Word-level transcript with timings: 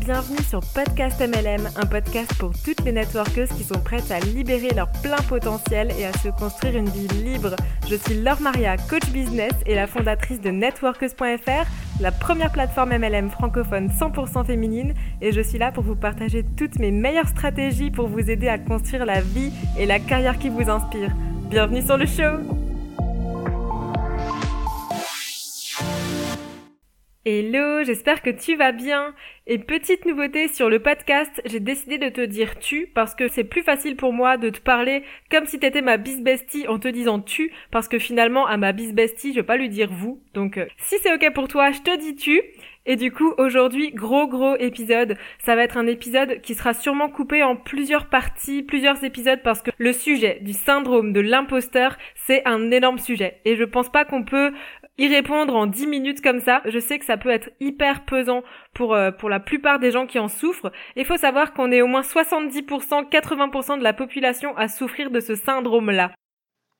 bienvenue 0.00 0.42
sur 0.48 0.60
Podcast 0.60 1.20
MLM, 1.20 1.68
un 1.76 1.86
podcast 1.86 2.32
pour 2.38 2.52
toutes 2.64 2.82
les 2.84 2.92
networkeuses 2.92 3.50
qui 3.50 3.62
sont 3.62 3.78
prêtes 3.78 4.10
à 4.10 4.18
libérer 4.20 4.70
leur 4.74 4.90
plein 5.02 5.20
potentiel 5.28 5.92
et 5.98 6.06
à 6.06 6.12
se 6.14 6.28
construire 6.28 6.76
une 6.76 6.88
vie 6.88 7.06
libre. 7.22 7.54
Je 7.88 7.96
suis 7.96 8.14
Laure 8.14 8.40
Maria, 8.40 8.76
coach 8.78 9.06
business 9.10 9.52
et 9.66 9.74
la 9.74 9.86
fondatrice 9.86 10.40
de 10.40 10.50
networkeuse.fr, 10.50 12.00
la 12.00 12.12
première 12.12 12.50
plateforme 12.50 12.96
MLM 12.96 13.30
francophone 13.30 13.88
100% 13.88 14.46
féminine 14.46 14.94
et 15.20 15.32
je 15.32 15.40
suis 15.42 15.58
là 15.58 15.70
pour 15.70 15.84
vous 15.84 15.96
partager 15.96 16.44
toutes 16.56 16.78
mes 16.78 16.90
meilleures 16.90 17.28
stratégies 17.28 17.90
pour 17.90 18.08
vous 18.08 18.30
aider 18.30 18.48
à 18.48 18.58
construire 18.58 19.04
la 19.04 19.20
vie 19.20 19.52
et 19.78 19.84
la 19.84 19.98
carrière 19.98 20.38
qui 20.38 20.48
vous 20.48 20.68
inspire. 20.70 21.10
Bienvenue 21.50 21.82
sur 21.82 21.98
le 21.98 22.06
show 22.06 22.59
Hello, 27.26 27.84
j'espère 27.84 28.22
que 28.22 28.30
tu 28.30 28.56
vas 28.56 28.72
bien. 28.72 29.14
Et 29.46 29.58
petite 29.58 30.06
nouveauté 30.06 30.48
sur 30.48 30.70
le 30.70 30.78
podcast, 30.78 31.42
j'ai 31.44 31.60
décidé 31.60 31.98
de 31.98 32.08
te 32.08 32.22
dire 32.22 32.58
tu 32.58 32.86
parce 32.94 33.14
que 33.14 33.28
c'est 33.28 33.44
plus 33.44 33.62
facile 33.62 33.94
pour 33.94 34.14
moi 34.14 34.38
de 34.38 34.48
te 34.48 34.60
parler 34.60 35.02
comme 35.30 35.44
si 35.44 35.58
t'étais 35.58 35.82
ma 35.82 35.98
bis 35.98 36.22
bestie 36.22 36.66
en 36.66 36.78
te 36.78 36.88
disant 36.88 37.20
tu 37.20 37.52
parce 37.70 37.88
que 37.88 37.98
finalement 37.98 38.46
à 38.46 38.56
ma 38.56 38.72
bis 38.72 38.94
bestie 38.94 39.32
je 39.32 39.40
vais 39.40 39.46
pas 39.46 39.58
lui 39.58 39.68
dire 39.68 39.90
vous. 39.92 40.22
Donc 40.32 40.56
euh, 40.56 40.64
si 40.78 40.96
c'est 41.02 41.12
ok 41.12 41.34
pour 41.34 41.46
toi, 41.46 41.72
je 41.72 41.82
te 41.82 41.98
dis 41.98 42.16
tu. 42.16 42.40
Et 42.86 42.96
du 42.96 43.12
coup, 43.12 43.34
aujourd'hui, 43.36 43.90
gros 43.92 44.26
gros 44.26 44.56
épisode. 44.56 45.16
Ça 45.38 45.54
va 45.54 45.64
être 45.64 45.76
un 45.76 45.86
épisode 45.86 46.40
qui 46.40 46.54
sera 46.54 46.72
sûrement 46.72 47.10
coupé 47.10 47.42
en 47.42 47.54
plusieurs 47.54 48.06
parties, 48.06 48.62
plusieurs 48.62 49.04
épisodes 49.04 49.40
parce 49.44 49.60
que 49.60 49.70
le 49.76 49.92
sujet 49.92 50.38
du 50.40 50.54
syndrome 50.54 51.12
de 51.12 51.20
l'imposteur, 51.20 51.98
c'est 52.26 52.42
un 52.48 52.70
énorme 52.70 52.98
sujet. 52.98 53.42
Et 53.44 53.56
je 53.56 53.64
pense 53.64 53.90
pas 53.90 54.06
qu'on 54.06 54.24
peut 54.24 54.52
y 55.00 55.08
répondre 55.08 55.56
en 55.56 55.66
10 55.66 55.86
minutes 55.86 56.20
comme 56.20 56.40
ça. 56.40 56.60
Je 56.66 56.78
sais 56.78 56.98
que 56.98 57.06
ça 57.06 57.16
peut 57.16 57.30
être 57.30 57.50
hyper 57.58 58.04
pesant 58.04 58.42
pour, 58.74 58.94
euh, 58.94 59.10
la 59.28 59.40
plupart 59.40 59.78
des 59.78 59.90
gens 59.90 60.06
qui 60.06 60.18
en 60.18 60.28
souffrent. 60.28 60.70
Il 60.94 61.06
faut 61.06 61.16
savoir 61.16 61.54
qu'on 61.54 61.72
est 61.72 61.80
au 61.80 61.86
moins 61.86 62.02
70%, 62.02 63.08
80% 63.08 63.78
de 63.78 63.82
la 63.82 63.94
population 63.94 64.54
à 64.56 64.68
souffrir 64.68 65.10
de 65.10 65.20
ce 65.20 65.34
syndrome-là. 65.34 66.12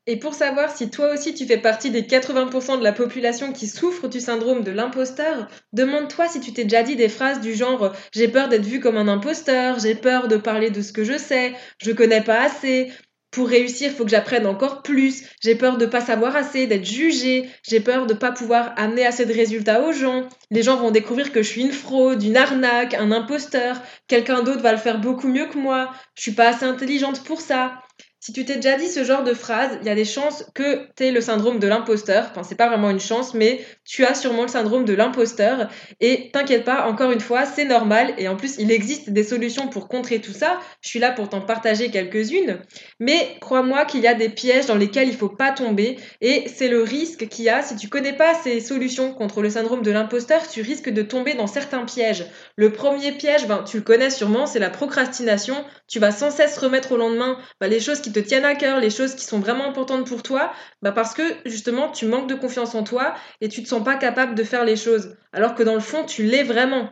Et 0.07 0.19
pour 0.19 0.35
savoir 0.35 0.75
si 0.75 0.91
toi 0.91 1.13
aussi 1.13 1.35
tu 1.35 1.47
fais 1.47 1.59
partie 1.59 1.91
des 1.91 2.03
80% 2.03 2.79
de 2.79 2.83
la 2.83 2.93
population 2.93 3.53
qui 3.53 3.67
souffre 3.67 4.09
du 4.09 4.19
syndrome 4.19 4.65
de 4.65 4.71
l'imposteur, 4.71 5.49
demande-toi 5.73 6.27
si 6.27 6.41
tu 6.41 6.53
t'es 6.53 6.65
déjà 6.65 6.83
dit 6.83 6.97
des 6.97 7.09
phrases 7.09 7.41
du 7.41 7.55
genre 7.55 7.93
j'ai 8.13 8.29
peur 8.29 8.49
d'être 8.49 8.65
vu 8.65 8.81
comme 8.81 8.97
un 8.97 9.09
imposteur, 9.09 9.79
j'ai 9.79 9.95
peur 9.95 10.29
de 10.29 10.37
parler 10.37 10.71
de 10.71 10.83
ce 10.83 10.93
que 10.93 11.05
je 11.05 11.19
sais, 11.19 11.55
je 11.79 11.93
connais 11.93 12.23
pas 12.23 12.41
assez, 12.41 12.91
pour 13.31 13.49
réussir, 13.49 13.91
il 13.91 13.97
faut 13.97 14.05
que 14.05 14.11
j'apprenne 14.11 14.47
encore 14.47 14.83
plus. 14.83 15.25
J'ai 15.41 15.55
peur 15.55 15.79
de 15.79 15.87
pas 15.87 16.01
savoir 16.01 16.35
assez, 16.35 16.67
d'être 16.67 16.85
jugée. 16.85 17.49
J'ai 17.63 17.81
peur 17.81 18.07
de 18.07 18.15
pas 18.15 18.33
pouvoir 18.33 18.73
amener 18.77 19.07
assez 19.07 19.25
de 19.25 19.33
résultats 19.33 19.83
aux 19.83 19.93
gens. 19.93 20.29
Les 20.51 20.63
gens 20.63 20.77
vont 20.77 20.91
découvrir 20.91 21.31
que 21.31 21.43
je 21.43 21.49
suis 21.49 21.63
une 21.63 21.73
fraude, 21.73 22.23
une 22.23 22.37
arnaque, 22.37 22.95
un 22.95 23.13
imposteur. 23.13 23.81
Quelqu'un 24.09 24.43
d'autre 24.43 24.63
va 24.63 24.73
le 24.73 24.79
faire 24.79 25.01
beaucoup 25.01 25.29
mieux 25.29 25.47
que 25.47 25.59
moi. 25.59 25.93
Je 26.17 26.23
suis 26.23 26.33
pas 26.33 26.49
assez 26.49 26.65
intelligente 26.65 27.23
pour 27.23 27.41
ça. 27.41 27.81
Si 28.23 28.35
tu 28.35 28.45
t'es 28.45 28.57
déjà 28.57 28.77
dit 28.77 28.89
ce 28.89 29.03
genre 29.03 29.25
de 29.25 29.33
phrase, 29.33 29.79
il 29.81 29.87
y 29.87 29.91
a 29.91 29.95
des 29.95 30.05
chances 30.05 30.45
que 30.55 30.87
tu 30.95 31.05
aies 31.05 31.11
le 31.11 31.23
syndrome 31.23 31.59
de 31.59 31.67
l'imposteur. 31.67 32.27
Enfin, 32.31 32.43
c'est 32.43 32.55
pas 32.55 32.69
vraiment 32.69 32.91
une 32.91 33.01
chance, 33.01 33.33
mais 33.33 33.65
tu 33.87 34.05
as 34.05 34.15
sûrement 34.15 34.43
le 34.43 34.49
syndrome 34.49 34.85
de 34.85 34.93
l'imposteur. 34.93 35.71
Et 36.01 36.31
t'inquiète 36.31 36.67
pas, 36.67 36.87
encore 36.87 37.13
une 37.13 37.21
fois, 37.21 37.47
c'est 37.47 37.65
normal. 37.65 38.13
Et 38.19 38.29
en 38.29 38.37
plus, 38.37 38.57
il 38.59 38.71
existe 38.71 39.09
des 39.09 39.25
solutions 39.25 39.69
pour 39.69 39.89
contrer 39.89 40.21
tout 40.21 40.35
ça. 40.35 40.61
Je 40.83 40.91
suis 40.91 40.99
là 40.99 41.13
pour 41.13 41.31
t'en 41.31 41.41
partager 41.41 41.91
quelques-unes. 41.91 42.59
Mais 42.99 43.39
crois-moi 43.41 43.87
qu'il 43.87 44.03
y 44.03 44.07
a 44.07 44.13
des 44.13 44.29
pièges 44.29 44.67
dans 44.67 44.77
lesquels 44.77 45.09
il 45.09 45.17
faut 45.17 45.31
pas 45.31 45.53
tomber. 45.53 45.97
Et 46.21 46.45
c'est 46.55 46.69
le 46.69 46.83
risque 46.83 47.27
qu'il 47.27 47.47
y 47.47 47.49
a. 47.49 47.63
Si 47.63 47.75
tu 47.77 47.89
connais 47.89 48.13
pas 48.13 48.35
ces 48.35 48.61
solutions 48.61 49.15
contre 49.15 49.41
le 49.41 49.49
syndrome 49.49 49.81
de 49.81 49.91
l'imposteur, 49.91 50.47
tu 50.47 50.61
risques 50.61 50.91
de 50.91 51.01
tomber 51.01 51.33
dans 51.33 51.47
certains 51.47 51.87
pièges. 51.87 52.27
Le 52.57 52.71
premier 52.71 53.13
piège, 53.13 53.47
ben, 53.47 53.65
tu 53.67 53.79
le 53.79 53.83
connais 53.83 54.11
sûrement, 54.11 54.45
c'est 54.45 54.59
la 54.59 54.69
procrastination. 54.69 55.65
Tu 55.89 56.01
vas 56.01 56.13
sans 56.13 56.31
cesse 56.31 56.59
remettre 56.59 56.93
au 56.93 56.99
lendemain 56.99 57.39
ben, 57.63 57.71
les 57.71 57.81
choses 57.81 58.03
qui 58.03 58.10
te 58.13 58.19
tiennent 58.21 58.45
à 58.45 58.55
cœur, 58.55 58.81
les 58.81 58.91
choses 58.91 59.15
qui 59.15 59.25
sont 59.25 59.41
vraiment 59.41 59.65
importantes 59.65 60.07
pour 60.07 60.23
toi, 60.23 60.53
bah 60.83 60.93
parce 60.93 61.15
que 61.15 61.23
justement 61.45 61.91
tu 61.91 62.07
manques 62.07 62.29
de 62.29 62.35
confiance 62.35 62.75
en 62.75 62.85
toi 62.85 63.15
et 63.41 63.49
tu 63.49 63.63
te 63.63 63.69
sens 63.69 63.83
pas 63.85 63.97
capable 63.97 64.35
de 64.35 64.45
faire 64.45 64.65
les 64.65 64.77
choses. 64.77 65.17
Alors 65.33 65.55
que 65.55 65.63
dans 65.63 65.75
le 65.75 65.81
fond, 65.81 66.05
tu 66.05 66.25
l'es 66.25 66.43
vraiment. 66.43 66.91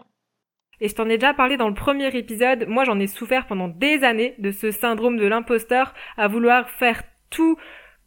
Et 0.81 0.88
je 0.88 0.94
t'en 0.94 1.09
ai 1.09 1.19
déjà 1.19 1.34
parlé 1.34 1.56
dans 1.56 1.69
le 1.69 1.75
premier 1.75 2.16
épisode, 2.16 2.66
moi 2.69 2.84
j'en 2.84 3.00
ai 3.00 3.09
souffert 3.09 3.47
pendant 3.47 3.69
des 3.69 4.04
années 4.04 4.34
de 4.38 4.53
ce 4.53 4.70
syndrome 4.70 5.16
de 5.16 5.26
l'imposteur, 5.26 5.93
à 6.16 6.28
vouloir 6.28 6.70
faire 6.70 7.03
tout, 7.31 7.56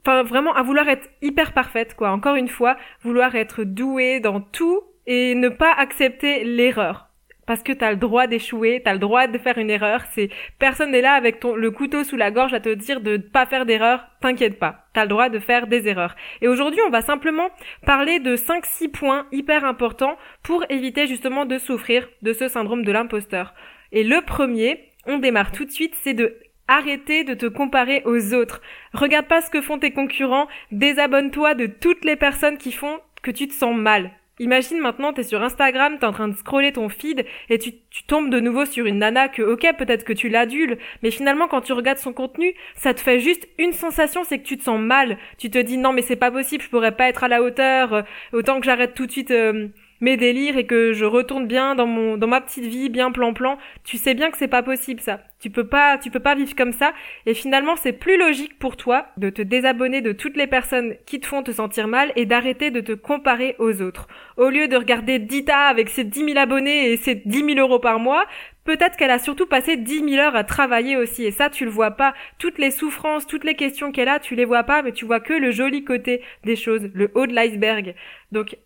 enfin 0.02 0.24
vraiment 0.24 0.54
à 0.54 0.64
vouloir 0.64 0.88
être 0.88 1.10
hyper 1.22 1.54
parfaite 1.54 1.96
quoi, 1.96 2.12
encore 2.12 2.36
une 2.36 2.48
fois, 2.48 2.78
vouloir 3.04 3.36
être 3.36 3.64
douée 3.64 4.22
dans 4.22 4.40
tout 4.40 4.82
et 5.06 5.36
ne 5.36 5.50
pas 5.50 5.74
accepter 5.74 6.46
l'erreur 6.46 7.11
parce 7.52 7.64
que 7.64 7.74
t'as 7.74 7.92
le 7.92 7.98
droit 7.98 8.28
d'échouer, 8.28 8.82
t'as 8.82 8.94
le 8.94 9.00
droit 9.00 9.28
de 9.28 9.38
faire 9.38 9.58
une 9.58 9.70
erreur. 9.70 10.06
C'est 10.14 10.30
personne 10.58 10.92
n'est 10.92 11.02
là 11.02 11.16
avec 11.16 11.42
ton 11.42 11.54
le 11.54 11.70
couteau 11.70 12.06
sous 12.06 12.16
la 12.16 12.32
gorge 12.32 12.54
à 12.54 12.62
te 12.62 12.70
dire 12.70 13.02
de 13.02 13.18
pas 13.18 13.46
faire 13.46 13.66
d'erreur. 13.66 14.06
T'inquiète 14.22 14.58
pas, 14.58 14.86
t'as 14.94 15.02
le 15.02 15.10
droit 15.10 15.28
de 15.28 15.38
faire 15.38 15.68
des 15.68 15.90
erreurs. 15.90 16.16
Et 16.40 16.48
aujourd'hui, 16.48 16.80
on 16.88 16.90
va 16.90 17.02
simplement 17.02 17.50
parler 17.86 18.20
de 18.20 18.38
5-6 18.38 18.92
points 18.92 19.26
hyper 19.34 19.66
importants 19.66 20.16
pour 20.44 20.64
éviter 20.70 21.08
justement 21.08 21.44
de 21.44 21.58
souffrir 21.58 22.08
de 22.22 22.32
ce 22.32 22.48
syndrome 22.48 22.86
de 22.86 22.92
l'imposteur. 22.94 23.54
Et 23.92 24.06
le 24.06 24.22
premier, 24.22 24.86
on 25.06 25.18
démarre 25.18 25.52
tout 25.52 25.66
de 25.66 25.72
suite, 25.72 25.98
c'est 26.04 26.14
de 26.14 26.38
arrêter 26.70 27.26
de 27.26 27.34
te 27.34 27.48
comparer 27.48 28.02
aux 28.06 28.34
autres. 28.34 28.62
Regarde 28.94 29.28
pas 29.28 29.42
ce 29.42 29.50
que 29.50 29.60
font 29.60 29.78
tes 29.78 29.92
concurrents, 29.92 30.48
désabonne-toi 30.72 31.56
de 31.56 31.66
toutes 31.66 32.06
les 32.06 32.16
personnes 32.16 32.58
qui 32.58 32.72
font 32.72 33.02
que 33.22 33.32
tu 33.32 33.50
te 33.50 33.54
sens 33.54 33.76
mal. 33.76 34.10
Imagine 34.42 34.80
maintenant, 34.80 35.14
t'es 35.14 35.22
sur 35.22 35.44
Instagram, 35.44 36.00
t'es 36.00 36.06
en 36.08 36.14
train 36.14 36.28
de 36.28 36.36
scroller 36.36 36.74
ton 36.74 36.90
feed 36.90 37.28
et 37.52 37.60
tu, 37.60 37.74
tombes 38.08 38.32
de 38.32 38.40
nouveau 38.40 38.66
sur 38.66 38.88
une 38.88 38.98
nana 38.98 39.28
que, 39.28 39.44
ok, 39.44 39.68
peut-être 39.78 40.04
que 40.04 40.14
tu 40.14 40.30
l'adules, 40.30 40.80
mais 41.04 41.12
finalement, 41.12 41.48
quand 41.48 41.62
tu 41.62 41.74
regardes 41.74 42.00
son 42.00 42.12
contenu, 42.12 42.56
ça 42.74 42.96
te 42.96 43.02
fait 43.02 43.20
juste 43.20 43.48
une 43.60 43.72
sensation, 43.72 44.24
c'est 44.24 44.40
que 44.40 44.44
tu 44.44 44.58
te 44.58 44.64
sens 44.64 44.80
mal. 44.80 45.20
Tu 45.38 45.52
te 45.52 45.60
dis, 45.60 45.78
non, 45.78 45.94
mais 45.94 46.02
c'est 46.02 46.16
pas 46.16 46.32
possible, 46.32 46.64
je 46.64 46.70
pourrais 46.70 46.96
pas 46.96 47.08
être 47.08 47.24
à 47.24 47.28
la 47.28 47.44
hauteur, 47.44 47.94
euh, 47.94 48.02
autant 48.34 48.60
que 48.60 48.66
j'arrête 48.66 48.96
tout 48.96 49.06
de 49.06 49.12
suite 49.12 49.30
euh, 49.30 49.68
mes 50.02 50.18
délires 50.18 50.58
et 50.58 50.66
que 50.66 50.94
je 50.94 51.06
retourne 51.06 51.48
bien 51.48 51.76
dans 51.76 51.88
mon 51.88 52.18
dans 52.18 52.28
ma 52.28 52.42
petite 52.42 52.66
vie 52.66 52.90
bien 52.90 53.12
plan 53.12 53.34
plan, 53.34 53.58
tu 53.84 53.98
sais 53.98 54.14
bien 54.14 54.32
que 54.32 54.38
c'est 54.38 54.48
pas 54.48 54.64
possible 54.64 55.00
ça. 55.00 55.22
Tu 55.40 55.50
peux 55.50 55.68
pas 55.68 55.98
tu 55.98 56.12
peux 56.12 56.20
pas 56.20 56.36
vivre 56.36 56.56
comme 56.56 56.74
ça 56.74 56.94
et 57.26 57.34
finalement 57.34 57.76
c'est 57.76 57.94
plus 57.94 58.18
logique 58.18 58.60
pour 58.60 58.76
toi 58.78 59.08
de 59.18 59.30
te 59.30 59.42
désabonner 59.42 60.02
de 60.02 60.12
toutes 60.12 60.38
les 60.38 60.48
personnes 60.48 60.96
qui 61.06 61.20
te 61.20 61.28
font 61.28 61.44
te 61.44 61.52
sentir 61.52 61.88
mal 61.88 62.12
et 62.16 62.26
d'arrêter 62.26 62.72
de 62.72 62.82
te 62.82 62.92
comparer 62.92 63.56
aux 63.60 63.82
autres. 63.82 64.08
Au 64.38 64.50
lieu 64.50 64.68
de 64.68 64.76
regarder 64.76 65.20
Dita 65.20 65.68
avec 65.68 65.90
ses 65.90 66.04
10 66.04 66.26
000 66.26 66.38
abonnés 66.38 66.92
et 66.92 66.98
ses 66.98 67.16
10 67.16 67.56
000 67.56 67.60
euros 67.60 67.80
par 67.80 68.00
mois, 68.00 68.26
Peut-être 68.64 68.96
qu'elle 68.96 69.12
a 69.12 69.18
surtout 69.18 69.48
passé 69.48 69.76
10 69.76 70.08
000 70.08 70.16
heures 70.24 70.36
à 70.36 70.44
travailler 70.44 70.96
aussi, 70.96 71.24
et 71.24 71.32
ça, 71.32 71.50
tu 71.50 71.66
le 71.66 71.72
vois 71.72 71.92
pas. 71.92 72.14
Toutes 72.38 72.60
les 72.60 72.70
souffrances, 72.70 73.26
toutes 73.26 73.44
les 73.44 73.56
questions 73.56 73.92
qu'elle 73.92 74.08
a, 74.08 74.20
tu 74.20 74.36
les 74.36 74.46
vois 74.46 74.64
pas, 74.64 74.84
mais 74.84 74.92
tu 74.92 75.06
vois 75.06 75.20
que 75.20 75.34
le 75.34 75.50
joli 75.52 75.84
côté 75.84 76.22
des 76.44 76.56
choses, 76.56 76.88
le 76.94 77.10
haut 77.16 77.26
de 77.26 77.34
l'iceberg. 77.34 77.96
Donc, 78.32 78.58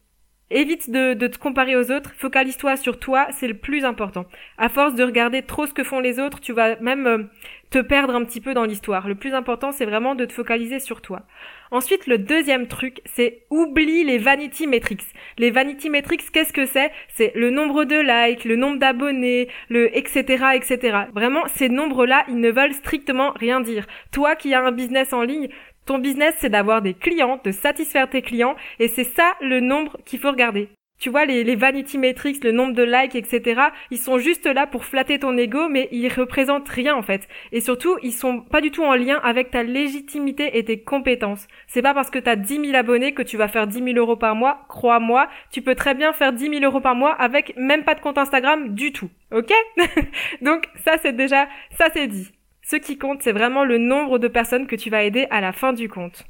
Évite 0.51 0.91
de, 0.91 1.15
te 1.15 1.39
comparer 1.39 1.75
aux 1.75 1.91
autres, 1.91 2.13
focalise-toi 2.15 2.77
sur 2.77 2.99
toi, 2.99 3.25
c'est 3.31 3.47
le 3.47 3.55
plus 3.55 3.83
important. 3.83 4.25
À 4.59 4.69
force 4.69 4.93
de 4.93 5.03
regarder 5.03 5.41
trop 5.41 5.65
ce 5.65 5.73
que 5.73 5.83
font 5.83 5.99
les 5.99 6.19
autres, 6.19 6.39
tu 6.39 6.53
vas 6.53 6.75
même 6.81 7.07
euh, 7.07 7.23
te 7.71 7.79
perdre 7.79 8.13
un 8.13 8.23
petit 8.23 8.41
peu 8.41 8.53
dans 8.53 8.63
l'histoire. 8.63 9.07
Le 9.07 9.15
plus 9.15 9.33
important, 9.33 9.71
c'est 9.71 9.85
vraiment 9.85 10.13
de 10.13 10.23
te 10.23 10.33
focaliser 10.33 10.79
sur 10.79 11.01
toi. 11.01 11.23
Ensuite, 11.71 12.05
le 12.05 12.19
deuxième 12.19 12.67
truc, 12.67 13.01
c'est 13.05 13.41
oublie 13.49 14.03
les 14.03 14.19
vanity 14.19 14.67
metrics. 14.67 15.01
Les 15.39 15.49
vanity 15.49 15.89
metrics, 15.89 16.31
qu'est-ce 16.31 16.53
que 16.53 16.67
c'est? 16.67 16.91
C'est 17.07 17.31
le 17.33 17.49
nombre 17.49 17.83
de 17.83 17.95
likes, 17.95 18.45
le 18.45 18.55
nombre 18.55 18.77
d'abonnés, 18.77 19.49
le 19.69 19.97
etc. 19.97 20.45
etc. 20.53 20.97
Vraiment, 21.15 21.41
ces 21.55 21.69
nombres-là, 21.69 22.23
ils 22.27 22.39
ne 22.39 22.51
veulent 22.51 22.73
strictement 22.73 23.31
rien 23.31 23.61
dire. 23.61 23.87
Toi 24.11 24.35
qui 24.35 24.53
as 24.53 24.63
un 24.63 24.71
business 24.71 25.11
en 25.11 25.23
ligne, 25.23 25.49
ton 25.85 25.99
business, 25.99 26.35
c'est 26.39 26.49
d'avoir 26.49 26.81
des 26.81 26.93
clients, 26.93 27.39
de 27.43 27.51
satisfaire 27.51 28.09
tes 28.09 28.21
clients, 28.21 28.55
et 28.79 28.87
c'est 28.87 29.03
ça 29.03 29.33
le 29.41 29.59
nombre 29.59 29.97
qu'il 30.05 30.19
faut 30.19 30.31
regarder. 30.31 30.69
Tu 30.97 31.09
vois, 31.09 31.25
les, 31.25 31.55
vanity 31.55 31.97
metrics, 31.97 32.43
le 32.43 32.53
nombre 32.53 32.73
de 32.73 32.83
likes, 32.83 33.15
etc., 33.15 33.61
ils 33.91 33.97
sont 33.97 34.17
juste 34.17 34.45
là 34.45 34.65
pour 34.65 34.85
flatter 34.85 35.19
ton 35.19 35.37
ego, 35.37 35.67
mais 35.67 35.89
ils 35.91 36.07
représentent 36.07 36.69
rien, 36.69 36.95
en 36.95 37.01
fait. 37.01 37.27
Et 37.51 37.59
surtout, 37.59 37.97
ils 38.01 38.13
sont 38.13 38.39
pas 38.39 38.61
du 38.61 38.71
tout 38.71 38.83
en 38.83 38.95
lien 38.95 39.19
avec 39.21 39.51
ta 39.51 39.61
légitimité 39.61 40.57
et 40.57 40.63
tes 40.63 40.81
compétences. 40.81 41.47
C'est 41.67 41.81
pas 41.81 41.93
parce 41.93 42.09
que 42.09 42.19
t'as 42.19 42.37
10 42.37 42.61
000 42.67 42.75
abonnés 42.75 43.13
que 43.13 43.23
tu 43.23 43.35
vas 43.35 43.49
faire 43.49 43.67
10 43.67 43.83
000 43.83 43.97
euros 43.97 44.15
par 44.15 44.35
mois. 44.35 44.65
Crois-moi, 44.69 45.27
tu 45.51 45.61
peux 45.61 45.75
très 45.75 45.95
bien 45.95 46.13
faire 46.13 46.31
10 46.31 46.49
000 46.49 46.63
euros 46.63 46.81
par 46.81 46.95
mois 46.95 47.11
avec 47.11 47.55
même 47.57 47.83
pas 47.83 47.95
de 47.95 47.99
compte 47.99 48.17
Instagram 48.17 48.73
du 48.73 48.93
tout. 48.93 49.09
Ok? 49.33 49.51
Donc, 50.41 50.69
ça 50.85 50.93
c'est 51.01 51.15
déjà, 51.15 51.47
ça 51.77 51.89
c'est 51.93 52.07
dit. 52.07 52.31
Ce 52.67 52.77
qui 52.77 52.97
compte, 52.97 53.21
c'est 53.21 53.31
vraiment 53.31 53.63
le 53.63 53.77
nombre 53.77 54.17
de 54.17 54.27
personnes 54.27 54.65
que 54.65 54.75
tu 54.75 54.89
vas 54.89 55.03
aider 55.03 55.27
à 55.29 55.39
la 55.39 55.51
fin 55.51 55.71
du 55.71 55.87
compte. 55.87 56.25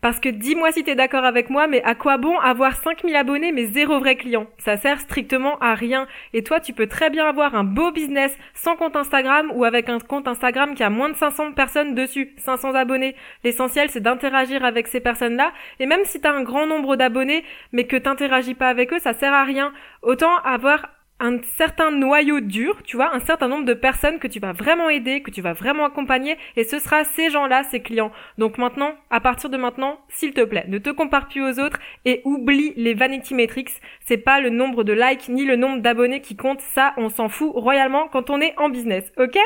Parce 0.00 0.20
que 0.20 0.28
dis-moi 0.28 0.70
si 0.70 0.84
t'es 0.84 0.94
d'accord 0.94 1.24
avec 1.24 1.50
moi, 1.50 1.66
mais 1.66 1.82
à 1.82 1.96
quoi 1.96 2.16
bon 2.16 2.38
avoir 2.38 2.76
5000 2.76 3.16
abonnés 3.16 3.50
mais 3.50 3.66
zéro 3.66 3.98
vrai 3.98 4.14
client? 4.14 4.46
Ça 4.56 4.76
sert 4.76 5.00
strictement 5.00 5.58
à 5.58 5.74
rien. 5.74 6.06
Et 6.32 6.44
toi, 6.44 6.60
tu 6.60 6.72
peux 6.74 6.86
très 6.86 7.10
bien 7.10 7.26
avoir 7.26 7.56
un 7.56 7.64
beau 7.64 7.90
business 7.90 8.38
sans 8.54 8.76
compte 8.76 8.94
Instagram 8.94 9.50
ou 9.52 9.64
avec 9.64 9.88
un 9.88 9.98
compte 9.98 10.28
Instagram 10.28 10.76
qui 10.76 10.84
a 10.84 10.90
moins 10.90 11.08
de 11.08 11.16
500 11.16 11.54
personnes 11.54 11.96
dessus, 11.96 12.34
500 12.36 12.76
abonnés. 12.76 13.16
L'essentiel, 13.42 13.90
c'est 13.90 14.00
d'interagir 14.00 14.64
avec 14.64 14.86
ces 14.86 15.00
personnes-là. 15.00 15.52
Et 15.80 15.86
même 15.86 16.04
si 16.04 16.20
t'as 16.20 16.32
un 16.32 16.44
grand 16.44 16.66
nombre 16.66 16.94
d'abonnés, 16.94 17.42
mais 17.72 17.88
que 17.88 17.96
t'interagis 17.96 18.54
pas 18.54 18.68
avec 18.68 18.92
eux, 18.92 19.00
ça 19.00 19.12
sert 19.12 19.34
à 19.34 19.42
rien. 19.42 19.72
Autant 20.02 20.36
avoir 20.44 20.86
un 21.20 21.38
certain 21.56 21.90
noyau 21.90 22.40
dur, 22.40 22.82
tu 22.82 22.96
vois, 22.96 23.14
un 23.14 23.20
certain 23.20 23.46
nombre 23.48 23.66
de 23.66 23.74
personnes 23.74 24.18
que 24.18 24.26
tu 24.26 24.40
vas 24.40 24.52
vraiment 24.52 24.88
aider, 24.88 25.22
que 25.22 25.30
tu 25.30 25.42
vas 25.42 25.52
vraiment 25.52 25.84
accompagner, 25.84 26.36
et 26.56 26.64
ce 26.64 26.78
sera 26.78 27.04
ces 27.04 27.30
gens-là, 27.30 27.62
ces 27.64 27.80
clients. 27.80 28.10
Donc 28.38 28.58
maintenant, 28.58 28.94
à 29.10 29.20
partir 29.20 29.50
de 29.50 29.56
maintenant, 29.56 30.00
s'il 30.08 30.32
te 30.32 30.44
plaît, 30.44 30.64
ne 30.68 30.78
te 30.78 30.90
compare 30.90 31.28
plus 31.28 31.42
aux 31.42 31.60
autres 31.60 31.78
et 32.04 32.22
oublie 32.24 32.72
les 32.76 32.94
vanity 32.94 33.34
metrics. 33.34 33.70
C'est 34.00 34.16
pas 34.16 34.40
le 34.40 34.50
nombre 34.50 34.82
de 34.82 34.92
likes 34.92 35.28
ni 35.28 35.44
le 35.44 35.56
nombre 35.56 35.82
d'abonnés 35.82 36.20
qui 36.20 36.36
compte, 36.36 36.60
ça, 36.60 36.94
on 36.96 37.10
s'en 37.10 37.28
fout 37.28 37.52
royalement 37.54 38.08
quand 38.08 38.30
on 38.30 38.40
est 38.40 38.54
en 38.58 38.68
business, 38.68 39.12
ok? 39.18 39.38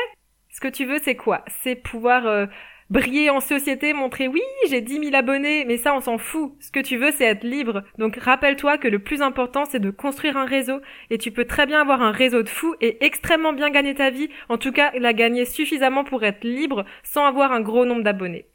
Ce 0.49 0.61
que 0.61 0.69
tu 0.69 0.85
veux, 0.85 0.99
c'est 1.03 1.15
quoi? 1.15 1.43
C'est 1.61 1.75
pouvoir 1.75 2.25
euh, 2.25 2.45
briller 2.89 3.29
en 3.29 3.39
société, 3.39 3.93
montrer 3.93 4.27
oui, 4.27 4.41
j'ai 4.69 4.81
10 4.81 4.99
000 5.05 5.15
abonnés, 5.15 5.65
mais 5.65 5.77
ça 5.77 5.95
on 5.95 6.01
s'en 6.01 6.17
fout. 6.17 6.53
Ce 6.59 6.71
que 6.71 6.79
tu 6.79 6.97
veux 6.97 7.11
c'est 7.11 7.25
être 7.25 7.43
libre. 7.43 7.83
Donc 7.97 8.17
rappelle-toi 8.17 8.77
que 8.77 8.87
le 8.87 8.99
plus 8.99 9.21
important 9.21 9.65
c'est 9.65 9.79
de 9.79 9.91
construire 9.91 10.37
un 10.37 10.45
réseau 10.45 10.79
et 11.09 11.17
tu 11.17 11.31
peux 11.31 11.45
très 11.45 11.65
bien 11.65 11.81
avoir 11.81 12.01
un 12.01 12.11
réseau 12.11 12.43
de 12.43 12.49
fous 12.49 12.75
et 12.81 13.03
extrêmement 13.05 13.53
bien 13.53 13.69
gagner 13.69 13.95
ta 13.95 14.09
vie, 14.09 14.29
en 14.49 14.57
tout 14.57 14.71
cas 14.71 14.91
la 14.97 15.13
gagner 15.13 15.45
suffisamment 15.45 16.03
pour 16.03 16.23
être 16.23 16.43
libre 16.43 16.85
sans 17.03 17.25
avoir 17.25 17.51
un 17.51 17.61
gros 17.61 17.85
nombre 17.85 18.03
d'abonnés. 18.03 18.47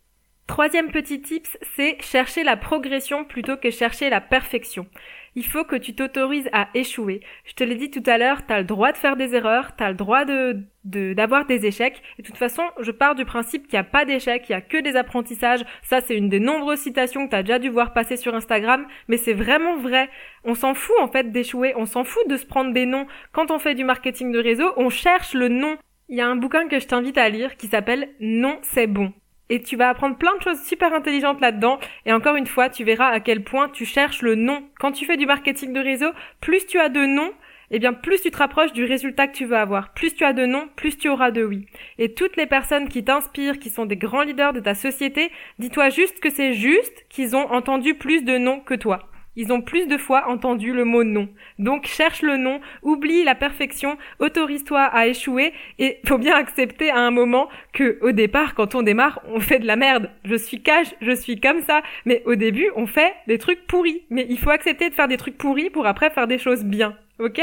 Troisième 0.51 0.91
petit 0.91 1.23
tips, 1.23 1.57
c'est 1.77 1.97
chercher 2.03 2.43
la 2.43 2.57
progression 2.57 3.25
plutôt 3.25 3.57
que 3.57 3.71
chercher 3.71 4.11
la 4.11 4.21
perfection 4.21 4.89
il 5.37 5.45
faut 5.45 5.65
que 5.65 5.77
tu 5.77 5.95
t'autorises 5.95 6.49
à 6.53 6.69
échouer. 6.75 7.21
Je 7.45 7.55
te 7.55 7.63
l'ai 7.63 7.77
dit 7.77 7.91
tout 7.91 8.03
à 8.07 8.19
l'heure, 8.19 8.45
tu 8.45 8.53
as 8.53 8.59
le 8.59 8.65
droit 8.65 8.93
de 8.93 8.97
faire 8.97 9.17
des 9.17 9.35
erreurs, 9.35 9.77
tu 9.77 9.85
as 9.85 9.91
le 9.91 9.95
droit 9.95 10.25
de 10.25 10.65
d'avoir 10.83 11.45
des 11.45 11.67
échecs. 11.67 12.03
Et 12.19 12.23
de 12.23 12.27
toute 12.27 12.39
façon, 12.39 12.63
je 12.81 12.91
pars 12.91 13.15
du 13.15 13.27
principe 13.27 13.69
qu'il 13.69 13.75
n'y 13.75 13.81
a 13.81 13.85
pas 13.85 14.07
d'échecs, 14.07 14.49
il 14.49 14.53
n'y 14.53 14.57
a 14.57 14.63
que 14.63 14.79
des 14.79 14.97
apprentissages. 14.97 15.65
Ça, 15.83 16.01
c'est 16.01 16.17
une 16.17 16.31
des 16.31 16.41
nombreuses 16.41 16.81
citations 16.81 17.27
que 17.27 17.31
tu 17.31 17.37
as 17.37 17.43
déjà 17.43 17.59
dû 17.59 17.69
voir 17.69 17.93
passer 17.93 18.17
sur 18.17 18.35
Instagram, 18.35 18.87
mais 19.07 19.19
c'est 19.19 19.35
vraiment 19.35 19.77
vrai. 19.77 20.09
On 20.43 20.55
s'en 20.55 20.75
fout 20.75 20.97
en 21.01 21.09
fait 21.09 21.31
d'échouer, 21.31 21.75
on 21.77 21.87
s'en 21.87 22.03
fout 22.03 22.27
de 22.29 22.37
se 22.37 22.47
prendre 22.47 22.73
des 22.73 22.87
noms. 22.87 23.07
Quand 23.33 23.51
on 23.51 23.59
fait 23.59 23.75
du 23.75 23.85
marketing 23.85 24.33
de 24.33 24.39
réseau, 24.39 24.73
on 24.77 24.89
cherche 24.89 25.35
le 25.35 25.49
nom. 25.49 25.77
Il 26.09 26.17
y 26.17 26.21
a 26.21 26.27
un 26.27 26.37
bouquin 26.37 26.67
que 26.67 26.81
je 26.81 26.87
t'invite 26.87 27.19
à 27.19 27.29
lire 27.29 27.57
qui 27.57 27.69
s'appelle 27.69 28.09
Non, 28.21 28.59
c'est 28.63 28.89
bon 28.89 29.13
et 29.51 29.61
tu 29.61 29.77
vas 29.77 29.91
apprendre 29.91 30.17
plein 30.17 30.35
de 30.37 30.43
choses 30.43 30.63
super 30.63 30.95
intelligentes 30.95 31.41
là-dedans. 31.41 31.79
Et 32.07 32.13
encore 32.13 32.37
une 32.37 32.47
fois, 32.47 32.71
tu 32.71 32.85
verras 32.85 33.09
à 33.09 33.21
quel 33.21 33.45
point 33.45 33.69
tu 33.69 33.85
cherches 33.85 34.23
le 34.23 34.37
nom. 34.37 34.63
Quand 34.79 34.93
tu 34.93 35.05
fais 35.05 35.19
du 35.19 35.27
marketing 35.27 35.75
de 35.75 35.81
réseau, 35.81 36.11
plus 36.41 36.65
tu 36.67 36.79
as 36.79 36.89
de 36.89 37.05
noms, 37.05 37.33
eh 37.73 37.79
bien 37.79 37.93
plus 37.93 38.23
tu 38.23 38.31
te 38.31 38.39
rapproches 38.39 38.73
du 38.73 38.85
résultat 38.85 39.27
que 39.27 39.37
tu 39.37 39.45
veux 39.45 39.57
avoir. 39.57 39.93
Plus 39.93 40.15
tu 40.15 40.25
as 40.25 40.33
de 40.33 40.47
noms, 40.47 40.69
plus 40.77 40.97
tu 40.97 41.09
auras 41.09 41.33
de 41.33 41.45
oui. 41.45 41.67
Et 41.99 42.15
toutes 42.15 42.37
les 42.37 42.47
personnes 42.47 42.89
qui 42.89 43.05
t'inspirent, 43.05 43.59
qui 43.59 43.71
sont 43.71 43.87
des 43.87 43.97
grands 43.97 44.23
leaders 44.23 44.53
de 44.53 44.61
ta 44.61 44.75
société, 44.75 45.31
dis-toi 45.59 45.91
juste 45.91 46.21
que 46.21 46.31
c'est 46.31 46.55
juste 46.55 47.05
qu'ils 47.09 47.37
ont 47.37 47.51
entendu 47.51 47.95
plus 47.95 48.25
de 48.25 48.39
noms 48.39 48.61
que 48.61 48.75
toi. 48.75 49.10
Ils 49.41 49.55
ont 49.55 49.63
plus 49.63 49.87
de 49.87 49.97
fois 49.97 50.29
entendu 50.29 50.75
le 50.75 50.85
mot 50.85 51.03
non. 51.03 51.27
Donc 51.59 51.87
cherche 51.87 52.21
le 52.21 52.37
nom, 52.37 52.61
oublie 52.83 53.25
la 53.25 53.35
perfection, 53.35 53.97
autorise-toi 54.19 54.83
à 54.83 55.07
échouer 55.07 55.55
et 55.79 55.99
faut 56.07 56.19
bien 56.19 56.37
accepter 56.37 56.91
à 56.91 56.99
un 56.99 57.11
moment 57.11 57.49
que 57.73 57.99
au 58.03 58.13
départ 58.13 58.55
quand 58.55 58.75
on 58.75 58.83
démarre, 58.83 59.23
on 59.33 59.41
fait 59.41 59.59
de 59.59 59.67
la 59.67 59.77
merde. 59.77 60.11
Je 60.27 60.35
suis 60.35 60.63
cash, 60.63 60.89
je 61.01 61.13
suis 61.13 61.41
comme 61.41 61.63
ça, 61.63 61.81
mais 62.05 62.23
au 62.27 62.35
début, 62.35 62.71
on 62.77 62.87
fait 62.87 63.15
des 63.29 63.39
trucs 63.39 63.67
pourris. 63.67 64.03
Mais 64.11 64.27
il 64.29 64.39
faut 64.39 64.51
accepter 64.51 64.91
de 64.91 64.95
faire 64.95 65.09
des 65.09 65.17
trucs 65.17 65.39
pourris 65.39 65.71
pour 65.71 65.87
après 65.87 66.11
faire 66.11 66.27
des 66.27 66.37
choses 66.37 66.63
bien. 66.63 66.95
OK? 67.19 67.41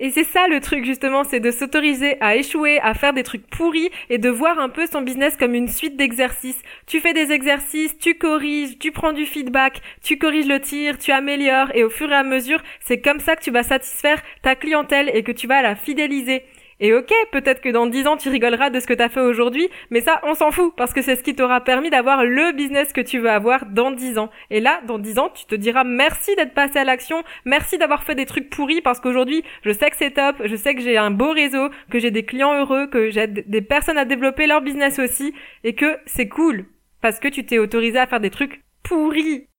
Et 0.00 0.10
c'est 0.10 0.24
ça 0.24 0.48
le 0.48 0.60
truc 0.60 0.84
justement, 0.84 1.24
c'est 1.24 1.40
de 1.40 1.50
s'autoriser 1.50 2.16
à 2.20 2.34
échouer, 2.34 2.80
à 2.80 2.94
faire 2.94 3.12
des 3.12 3.22
trucs 3.22 3.46
pourris 3.46 3.90
et 4.08 4.18
de 4.18 4.30
voir 4.30 4.58
un 4.58 4.70
peu 4.70 4.86
son 4.86 5.02
business 5.02 5.36
comme 5.36 5.54
une 5.54 5.68
suite 5.68 5.96
d'exercices. 5.96 6.60
Tu 6.86 7.00
fais 7.00 7.12
des 7.12 7.30
exercices, 7.30 7.96
tu 7.98 8.14
corriges, 8.14 8.78
tu 8.78 8.92
prends 8.92 9.12
du 9.12 9.26
feedback, 9.26 9.82
tu 10.02 10.18
corriges 10.18 10.48
le 10.48 10.58
tir, 10.58 10.98
tu 10.98 11.12
améliores 11.12 11.70
et 11.74 11.84
au 11.84 11.90
fur 11.90 12.10
et 12.10 12.16
à 12.16 12.22
mesure, 12.22 12.62
c'est 12.80 13.00
comme 13.00 13.20
ça 13.20 13.36
que 13.36 13.42
tu 13.42 13.50
vas 13.50 13.62
satisfaire 13.62 14.22
ta 14.42 14.56
clientèle 14.56 15.10
et 15.14 15.22
que 15.22 15.32
tu 15.32 15.46
vas 15.46 15.62
la 15.62 15.76
fidéliser. 15.76 16.44
Et 16.80 16.94
ok, 16.94 17.12
peut-être 17.30 17.60
que 17.60 17.68
dans 17.68 17.86
10 17.86 18.06
ans, 18.06 18.16
tu 18.16 18.30
rigoleras 18.30 18.70
de 18.70 18.80
ce 18.80 18.86
que 18.86 18.94
tu 18.94 19.02
as 19.02 19.10
fait 19.10 19.20
aujourd'hui, 19.20 19.68
mais 19.90 20.00
ça, 20.00 20.20
on 20.24 20.34
s'en 20.34 20.50
fout, 20.50 20.72
parce 20.76 20.94
que 20.94 21.02
c'est 21.02 21.14
ce 21.14 21.22
qui 21.22 21.34
t'aura 21.34 21.60
permis 21.60 21.90
d'avoir 21.90 22.24
le 22.24 22.52
business 22.52 22.94
que 22.94 23.02
tu 23.02 23.18
veux 23.18 23.28
avoir 23.28 23.66
dans 23.66 23.90
10 23.90 24.16
ans. 24.16 24.30
Et 24.48 24.60
là, 24.60 24.80
dans 24.86 24.98
10 24.98 25.18
ans, 25.18 25.28
tu 25.28 25.44
te 25.44 25.54
diras 25.54 25.84
merci 25.84 26.34
d'être 26.36 26.54
passé 26.54 26.78
à 26.78 26.84
l'action, 26.84 27.22
merci 27.44 27.76
d'avoir 27.76 28.02
fait 28.02 28.14
des 28.14 28.24
trucs 28.24 28.48
pourris, 28.48 28.80
parce 28.80 28.98
qu'aujourd'hui, 28.98 29.44
je 29.62 29.72
sais 29.72 29.90
que 29.90 29.96
c'est 29.96 30.12
top, 30.12 30.36
je 30.42 30.56
sais 30.56 30.74
que 30.74 30.80
j'ai 30.80 30.96
un 30.96 31.10
beau 31.10 31.32
réseau, 31.32 31.68
que 31.90 31.98
j'ai 31.98 32.10
des 32.10 32.24
clients 32.24 32.54
heureux, 32.54 32.86
que 32.86 33.10
j'ai 33.10 33.26
des 33.26 33.62
personnes 33.62 33.98
à 33.98 34.06
développer 34.06 34.46
leur 34.46 34.62
business 34.62 34.98
aussi, 34.98 35.34
et 35.64 35.74
que 35.74 35.98
c'est 36.06 36.28
cool, 36.28 36.64
parce 37.02 37.20
que 37.20 37.28
tu 37.28 37.44
t'es 37.44 37.58
autorisé 37.58 37.98
à 37.98 38.06
faire 38.06 38.20
des 38.20 38.30
trucs 38.30 38.62
pourris. 38.82 39.49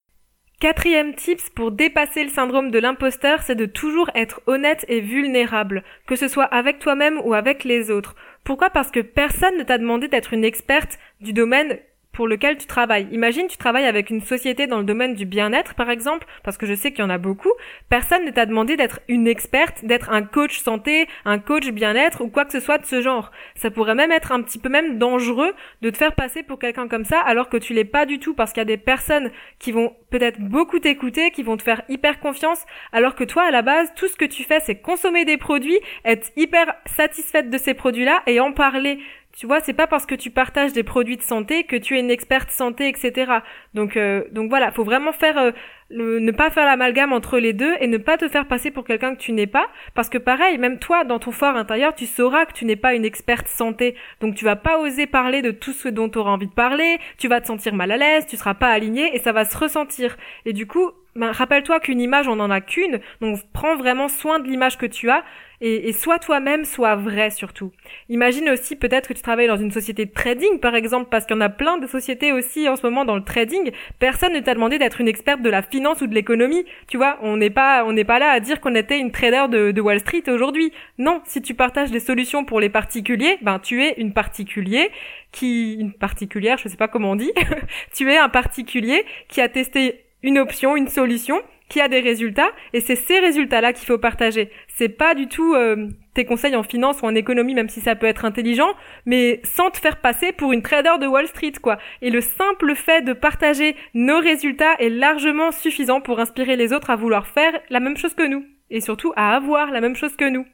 Quatrième 0.62 1.16
tips 1.16 1.50
pour 1.50 1.72
dépasser 1.72 2.24
le 2.24 2.30
syndrome 2.30 2.70
de 2.70 2.78
l'imposteur, 2.78 3.42
c'est 3.42 3.56
de 3.56 3.66
toujours 3.66 4.12
être 4.14 4.44
honnête 4.46 4.86
et 4.88 5.02
vulnérable, 5.02 5.84
que 6.06 6.16
ce 6.16 6.28
soit 6.28 6.44
avec 6.44 6.78
toi-même 6.78 7.20
ou 7.24 7.34
avec 7.34 7.64
les 7.64 7.90
autres. 7.90 8.16
Pourquoi? 8.44 8.70
Parce 8.70 8.92
que 8.92 9.00
personne 9.00 9.58
ne 9.58 9.64
t'a 9.64 9.80
demandé 9.80 10.08
d'être 10.08 10.34
une 10.34 10.44
experte 10.44 11.00
du 11.20 11.34
domaine 11.34 11.80
pour 12.22 12.28
lequel 12.28 12.56
tu 12.56 12.68
travailles. 12.68 13.08
Imagine, 13.12 13.48
tu 13.48 13.58
travailles 13.58 13.88
avec 13.88 14.12
une 14.12 14.22
société 14.22 14.68
dans 14.68 14.78
le 14.78 14.84
domaine 14.84 15.16
du 15.16 15.26
bien-être, 15.26 15.74
par 15.74 15.90
exemple, 15.90 16.28
parce 16.44 16.56
que 16.56 16.68
je 16.68 16.76
sais 16.76 16.92
qu'il 16.92 17.00
y 17.00 17.04
en 17.04 17.10
a 17.10 17.18
beaucoup. 17.18 17.50
Personne 17.90 18.26
ne 18.26 18.30
t'a 18.30 18.46
demandé 18.46 18.78
d'être 18.78 19.00
une 19.08 19.28
experte, 19.28 19.84
d'être 19.84 20.12
un 20.12 20.22
coach 20.22 20.60
santé, 20.60 21.08
un 21.26 21.40
coach 21.40 21.72
bien-être 21.72 22.22
ou 22.22 22.28
quoi 22.28 22.46
que 22.46 22.52
ce 22.52 22.60
soit 22.60 22.78
de 22.78 22.86
ce 22.86 23.02
genre. 23.02 23.32
Ça 23.56 23.72
pourrait 23.72 23.96
même 23.96 24.12
être 24.12 24.32
un 24.32 24.44
petit 24.44 24.60
peu 24.60 24.70
même 24.70 25.00
dangereux 25.00 25.56
de 25.82 25.90
te 25.90 25.98
faire 25.98 26.14
passer 26.14 26.44
pour 26.44 26.60
quelqu'un 26.60 26.88
comme 26.88 27.06
ça 27.06 27.20
alors 27.20 27.50
que 27.50 27.58
tu 27.58 27.74
l'es 27.74 27.86
pas 27.86 28.06
du 28.06 28.20
tout 28.20 28.36
parce 28.36 28.54
qu'il 28.54 28.62
y 28.62 28.62
a 28.62 28.66
des 28.66 28.78
personnes 28.78 29.32
qui 29.58 29.72
vont 29.72 29.96
peut-être 30.12 30.40
beaucoup 30.40 30.78
t'écouter, 30.78 31.32
qui 31.32 31.42
vont 31.42 31.58
te 31.58 31.64
faire 31.64 31.82
hyper 31.90 32.20
confiance 32.20 32.66
alors 32.92 33.16
que 33.16 33.24
toi, 33.24 33.46
à 33.48 33.52
la 33.52 33.64
base, 33.64 33.92
tout 33.96 34.08
ce 34.08 34.16
que 34.16 34.26
tu 34.26 34.44
fais, 34.44 34.60
c'est 34.60 34.76
consommer 34.76 35.26
des 35.26 35.38
produits, 35.38 35.80
être 36.06 36.30
hyper 36.38 36.76
satisfaite 36.86 37.50
de 37.50 37.58
ces 37.58 37.74
produits-là 37.74 38.22
et 38.28 38.40
en 38.40 38.52
parler. 38.52 39.00
Tu 39.34 39.48
vois, 39.48 39.62
c'est 39.62 39.74
pas 39.74 39.88
parce 39.88 40.06
que 40.06 40.16
tu 40.16 40.30
partages 40.30 40.74
des 40.74 40.84
produits 40.84 41.16
de 41.16 41.22
santé 41.22 41.64
que 41.64 41.78
tu 41.78 41.96
es 41.96 42.00
une 42.00 42.12
experte 42.12 42.52
santé, 42.52 42.90
etc. 42.90 43.32
Donc, 43.74 43.96
euh, 43.96 44.24
donc 44.32 44.50
voilà, 44.50 44.72
faut 44.72 44.84
vraiment 44.84 45.14
faire 45.14 45.38
euh, 45.38 45.52
ne 45.90 46.32
pas 46.32 46.50
faire 46.50 46.66
l'amalgame 46.66 47.14
entre 47.14 47.40
les 47.40 47.54
deux 47.54 47.74
et 47.80 47.88
ne 47.88 47.98
pas 47.98 48.18
te 48.18 48.28
faire 48.28 48.48
passer 48.48 48.72
pour 48.72 48.84
quelqu'un 48.84 49.16
que 49.16 49.22
tu 49.22 49.32
n'es 49.32 49.48
pas, 49.48 49.68
parce 49.94 50.10
que 50.10 50.18
pareil, 50.18 50.58
même 50.58 50.80
toi, 50.80 51.04
dans 51.04 51.20
ton 51.20 51.32
fort 51.32 51.56
intérieur, 51.56 51.94
tu 51.94 52.06
sauras 52.06 52.46
que 52.46 52.54
tu 52.54 52.66
n'es 52.66 52.76
pas 52.76 52.94
une 52.94 53.06
experte 53.06 53.48
santé, 53.48 53.96
donc 54.20 54.36
tu 54.36 54.46
vas 54.46 54.56
pas 54.56 54.80
oser 54.80 55.08
parler 55.08 55.42
de 55.42 55.52
tout 55.52 55.74
ce 55.74 55.88
dont 55.88 56.10
tu 56.10 56.18
auras 56.18 56.32
envie 56.32 56.48
de 56.48 56.54
parler, 56.54 57.00
tu 57.18 57.28
vas 57.28 57.40
te 57.40 57.48
sentir 57.48 57.74
mal 57.74 57.92
à 57.92 57.98
l'aise, 57.98 58.26
tu 58.26 58.38
seras 58.38 58.54
pas 58.54 58.70
aligné 58.70 59.16
et 59.16 59.20
ça 59.20 59.32
va 59.32 59.46
se 59.46 59.58
ressentir. 59.58 60.18
Et 60.46 60.54
du 60.54 60.68
coup, 60.68 60.92
ben, 61.16 61.32
rappelle-toi 61.32 61.80
qu'une 61.80 62.00
image, 62.00 62.28
on 62.28 62.40
en 62.40 62.50
a 62.50 62.62
qu'une, 62.62 63.00
donc 63.20 63.40
prends 63.54 63.76
vraiment 63.76 64.08
soin 64.08 64.40
de 64.40 64.48
l'image 64.48 64.78
que 64.78 64.86
tu 64.86 65.10
as 65.10 65.24
et, 65.60 65.90
et 65.90 65.94
sois 65.94 66.20
toi-même, 66.20 66.66
sois 66.66 66.96
vrai 66.96 67.30
surtout. 67.30 67.72
Imagine 68.10 68.50
aussi 68.50 68.76
peut-être 68.76 69.08
que 69.08 69.14
tu 69.14 69.22
travailles 69.22 69.48
dans 69.48 69.58
une 69.58 69.72
société 69.72 70.06
de 70.06 70.12
trading 70.12 70.60
par 70.60 70.74
exemple, 70.74 71.10
parce 71.12 71.26
qu'il 71.26 71.36
y 71.36 71.38
en 71.38 71.42
a 71.42 71.50
plein 71.50 71.78
de 71.78 71.86
sociétés 71.86 72.32
aussi 72.32 72.68
en 72.70 72.76
ce 72.76 72.86
moment 72.86 73.06
dans 73.06 73.16
le 73.16 73.24
trading. 73.24 73.72
Personne 74.00 74.34
ne 74.34 74.40
t'a 74.40 74.54
demandé 74.54 74.80
d'être 74.80 75.02
une 75.02 75.08
experte 75.08 75.42
de 75.42 75.50
la 75.50 75.62
finance 75.62 76.02
ou 76.02 76.08
de 76.08 76.16
l'économie. 76.16 76.66
Tu 76.88 76.98
vois, 76.98 77.20
on 77.22 77.38
n'est 77.38 77.50
pas, 77.50 77.84
on 77.86 77.92
n'est 77.92 78.06
pas 78.06 78.18
là 78.18 78.30
à 78.30 78.40
dire 78.40 78.62
qu'on 78.62 78.76
était 78.76 79.00
une 79.00 79.12
trader 79.12 79.46
de, 79.50 79.72
de 79.72 79.82
Wall 79.82 80.00
Street 80.00 80.24
aujourd'hui. 80.28 80.72
Non, 80.98 81.22
si 81.26 81.42
tu 81.42 81.54
partages 81.54 81.92
des 81.92 82.00
solutions 82.00 82.46
pour 82.46 82.60
les 82.60 82.70
particuliers, 82.70 83.38
ben 83.42 83.60
tu 83.60 83.84
es 83.84 83.96
une 83.98 84.14
particulier 84.14 84.90
qui, 85.32 85.74
une 85.74 85.94
particulière, 85.94 86.58
je 86.58 86.70
sais 86.70 86.78
pas 86.78 86.88
comment 86.88 87.12
on 87.12 87.16
dit. 87.16 87.32
tu 87.94 88.12
es 88.12 88.18
un 88.18 88.30
particulier 88.30 89.06
qui 89.28 89.42
a 89.42 89.50
testé 89.50 90.06
une 90.24 90.38
option, 90.38 90.76
une 90.76 90.88
solution 90.88 91.42
qui 91.70 91.80
a 91.80 91.88
des 91.88 92.02
résultats 92.02 92.52
et 92.74 92.82
c'est 92.82 92.98
ces 92.98 93.20
résultats-là 93.20 93.72
qu'il 93.72 93.88
faut 93.88 93.98
partager. 93.98 94.52
C'est 94.68 94.90
pas 94.90 95.16
du 95.16 95.28
tout 95.28 95.56
euh, 95.56 95.88
tes 96.14 96.26
conseils 96.26 96.56
en 96.56 96.64
finance 96.64 97.02
ou 97.02 97.06
en 97.06 97.16
économie, 97.16 97.54
même 97.54 97.70
si 97.70 97.80
ça 97.80 97.96
peut 97.96 98.08
être 98.08 98.26
intelligent, 98.26 98.74
mais 99.06 99.40
sans 99.44 99.70
te 99.70 99.78
faire 99.78 100.02
passer 100.02 100.34
pour 100.34 100.52
une 100.52 100.62
trader 100.62 101.00
de 101.00 101.08
Wall 101.08 101.28
Street, 101.28 101.54
quoi. 101.62 101.78
Et 102.02 102.10
le 102.10 102.20
simple 102.20 102.76
fait 102.76 103.04
de 103.04 103.14
partager 103.14 103.76
nos 103.94 104.20
résultats 104.20 104.76
est 104.80 104.90
largement 104.90 105.52
suffisant 105.52 106.02
pour 106.02 106.20
inspirer 106.20 106.58
les 106.58 106.74
autres 106.74 106.90
à 106.90 106.98
vouloir 106.98 107.26
faire 107.26 107.54
la 107.70 107.80
même 107.80 107.96
chose 107.96 108.16
que 108.16 108.28
nous 108.28 108.46
et 108.70 108.82
surtout 108.82 109.14
à 109.16 109.36
avoir 109.36 109.72
la 109.72 109.82
même 109.82 109.96
chose 109.96 110.16
que 110.16 110.30
nous. 110.30 110.46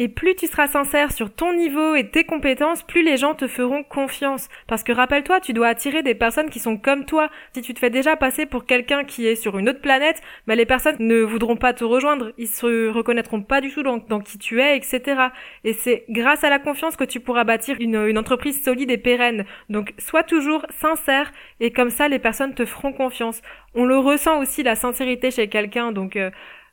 Et 0.00 0.08
plus 0.08 0.36
tu 0.36 0.46
seras 0.46 0.68
sincère 0.68 1.10
sur 1.10 1.34
ton 1.34 1.52
niveau 1.54 1.96
et 1.96 2.08
tes 2.08 2.22
compétences, 2.22 2.84
plus 2.84 3.02
les 3.02 3.16
gens 3.16 3.34
te 3.34 3.48
feront 3.48 3.82
confiance. 3.82 4.48
Parce 4.68 4.84
que 4.84 4.92
rappelle-toi, 4.92 5.40
tu 5.40 5.52
dois 5.52 5.66
attirer 5.66 6.04
des 6.04 6.14
personnes 6.14 6.50
qui 6.50 6.60
sont 6.60 6.76
comme 6.76 7.04
toi. 7.04 7.30
Si 7.52 7.62
tu 7.62 7.74
te 7.74 7.80
fais 7.80 7.90
déjà 7.90 8.14
passer 8.14 8.46
pour 8.46 8.64
quelqu'un 8.64 9.02
qui 9.02 9.26
est 9.26 9.34
sur 9.34 9.58
une 9.58 9.68
autre 9.68 9.80
planète, 9.80 10.22
bah 10.46 10.54
les 10.54 10.66
personnes 10.66 10.96
ne 11.00 11.20
voudront 11.22 11.56
pas 11.56 11.72
te 11.72 11.82
rejoindre. 11.82 12.30
Ils 12.38 12.46
se 12.46 12.88
reconnaîtront 12.88 13.42
pas 13.42 13.60
du 13.60 13.72
tout 13.72 13.82
dans, 13.82 14.20
qui 14.20 14.38
tu 14.38 14.60
es, 14.60 14.76
etc. 14.76 15.28
Et 15.64 15.72
c'est 15.72 16.04
grâce 16.08 16.44
à 16.44 16.50
la 16.50 16.60
confiance 16.60 16.94
que 16.94 17.04
tu 17.04 17.18
pourras 17.18 17.42
bâtir 17.42 17.76
une, 17.80 17.96
une 18.06 18.18
entreprise 18.18 18.62
solide 18.62 18.92
et 18.92 18.98
pérenne. 18.98 19.46
Donc 19.68 19.94
sois 19.98 20.22
toujours 20.22 20.64
sincère 20.70 21.32
et 21.58 21.72
comme 21.72 21.90
ça 21.90 22.06
les 22.06 22.20
personnes 22.20 22.54
te 22.54 22.64
feront 22.64 22.92
confiance. 22.92 23.42
On 23.74 23.84
le 23.84 23.98
ressent 23.98 24.40
aussi 24.40 24.62
la 24.62 24.76
sincérité 24.76 25.32
chez 25.32 25.48
quelqu'un. 25.48 25.90
Donc 25.90 26.14
euh, 26.14 26.30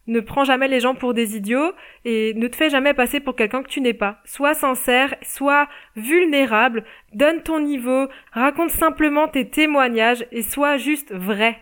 ne 0.08 0.20
prends 0.20 0.44
jamais 0.44 0.68
les 0.68 0.80
gens 0.80 0.96
pour 0.96 1.14
des 1.14 1.36
idiots 1.36 1.74
et 2.04 2.34
ne 2.36 2.48
te 2.48 2.56
fais 2.56 2.70
jamais 2.70 2.94
passer 2.94 3.20
pour 3.20 3.36
quelqu'un 3.36 3.64
que 3.64 3.70
tu 3.70 3.82
n'es 3.82 3.94
pas. 3.94 4.22
Sois 4.26 4.54
sincère, 4.54 5.16
sois 5.22 5.68
vulnérable, 5.96 6.84
donne 7.14 7.42
ton 7.42 7.60
niveau, 7.60 8.08
raconte 8.32 8.72
simplement 8.72 9.28
tes 9.28 9.50
témoignages 9.50 10.26
et 10.32 10.42
sois 10.42 10.78
juste 10.78 11.14
vrai. 11.14 11.58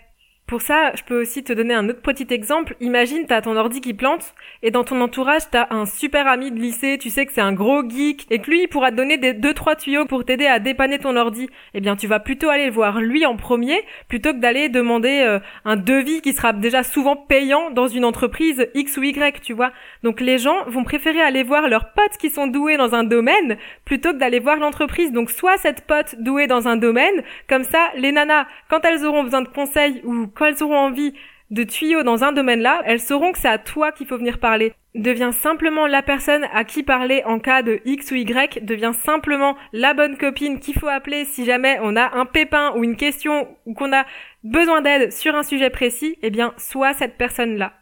Pour 0.46 0.62
ça, 0.62 0.92
je 0.96 1.04
peux 1.04 1.22
aussi 1.22 1.44
te 1.44 1.54
donner 1.54 1.74
un 1.74 1.88
autre 1.88 2.02
petit 2.02 2.28
exemple. 2.30 2.76
Imagine, 2.82 3.26
t'as 3.26 3.42
ton 3.42 3.56
ordi 3.56 3.80
qui 3.80 3.94
plante, 3.94 4.36
et 4.62 4.72
dans 4.72 4.84
ton 4.84 5.00
entourage, 5.00 5.44
t'as 5.50 5.68
un 5.70 5.86
super 5.86 6.28
ami 6.28 6.52
de 6.52 6.60
lycée, 6.60 6.98
tu 7.00 7.10
sais 7.10 7.26
que 7.26 7.32
c'est 7.32 7.42
un 7.42 7.54
gros 7.54 7.82
geek, 7.88 8.28
et 8.30 8.40
que 8.40 8.52
lui, 8.52 8.68
pourra 8.68 8.92
te 8.92 8.98
donner 8.98 9.18
des 9.18 9.34
deux, 9.34 9.54
trois 9.54 9.78
tuyaux 9.78 10.06
pour 10.06 10.26
t'aider 10.26 10.46
à 10.46 10.60
dépanner 10.60 11.00
ton 11.00 11.16
ordi. 11.16 11.50
Eh 11.74 11.80
bien, 11.80 11.96
tu 11.96 12.08
vas 12.08 12.20
plutôt 12.20 12.50
aller 12.50 12.70
voir 12.70 13.00
lui 13.00 13.26
en 13.26 13.38
premier, 13.38 13.82
plutôt 14.10 14.34
que 14.34 14.40
d'aller 14.40 14.68
demander 14.68 15.22
euh, 15.26 15.40
un 15.64 15.78
devis 15.78 16.22
qui 16.22 16.34
sera 16.34 16.52
déjà 16.52 16.84
souvent 16.84 17.16
payant 17.16 17.72
dans 17.72 17.88
une 17.88 18.04
entreprise 18.04 18.68
X 18.74 18.98
ou 18.98 19.04
Y, 19.04 19.42
tu 19.42 19.54
vois. 19.54 19.72
Donc 20.04 20.20
les 20.20 20.38
gens 20.38 20.66
vont 20.68 20.84
préférer 20.84 21.22
aller 21.22 21.44
voir 21.44 21.70
leurs 21.70 21.94
potes 21.94 22.18
qui 22.20 22.30
sont 22.30 22.48
doués 22.48 22.76
dans 22.76 22.94
un 22.94 23.06
domaine, 23.06 23.58
plutôt 23.86 24.12
que 24.12 24.18
d'aller 24.18 24.40
voir 24.40 24.58
l'entreprise. 24.58 25.14
Donc 25.14 25.32
soit 25.32 25.58
cette 25.58 25.88
pote 25.88 26.16
douée 26.20 26.48
dans 26.48 26.68
un 26.68 26.76
domaine, 26.76 27.24
comme 27.48 27.64
ça, 27.64 27.90
les 27.96 28.12
nanas, 28.12 28.46
quand 28.70 28.84
elles 28.84 29.06
auront 29.06 29.24
besoin 29.24 29.42
de 29.42 29.48
conseils 29.48 30.02
ou 30.04 30.28
quand 30.34 30.46
elles 30.46 30.64
auront 30.64 30.78
envie 30.78 31.14
de 31.52 31.64
tuyaux 31.64 32.04
dans 32.04 32.24
un 32.24 32.32
domaine 32.32 32.62
là, 32.62 32.82
elles 32.86 33.00
sauront 33.00 33.32
que 33.32 33.38
c'est 33.38 33.48
à 33.48 33.58
toi 33.58 33.92
qu'il 33.92 34.08
faut 34.08 34.18
venir 34.18 34.40
parler. 34.40 34.74
Deviens 34.96 35.32
simplement 35.32 35.88
la 35.88 36.04
personne 36.04 36.46
à 36.54 36.64
qui 36.64 36.84
parler 36.84 37.24
en 37.26 37.40
cas 37.40 37.64
de 37.64 37.80
X 37.86 38.12
ou 38.12 38.16
Y, 38.16 38.64
deviens 38.64 38.94
simplement 38.94 39.56
la 39.72 39.94
bonne 39.94 40.18
copine 40.18 40.60
qu'il 40.60 40.76
faut 40.76 40.88
appeler 40.88 41.26
si 41.26 41.46
jamais 41.46 41.80
on 41.82 41.96
a 41.96 42.16
un 42.16 42.26
pépin 42.26 42.74
ou 42.76 42.84
une 42.84 42.96
question 42.96 43.48
ou 43.66 43.74
qu'on 43.74 43.94
a 43.94 44.06
besoin 44.44 44.82
d'aide 44.82 45.12
sur 45.12 45.36
un 45.36 45.44
sujet 45.44 45.70
précis, 45.70 46.18
eh 46.22 46.30
bien, 46.30 46.54
sois 46.58 46.94
cette 46.94 47.18
personne-là. 47.18 47.74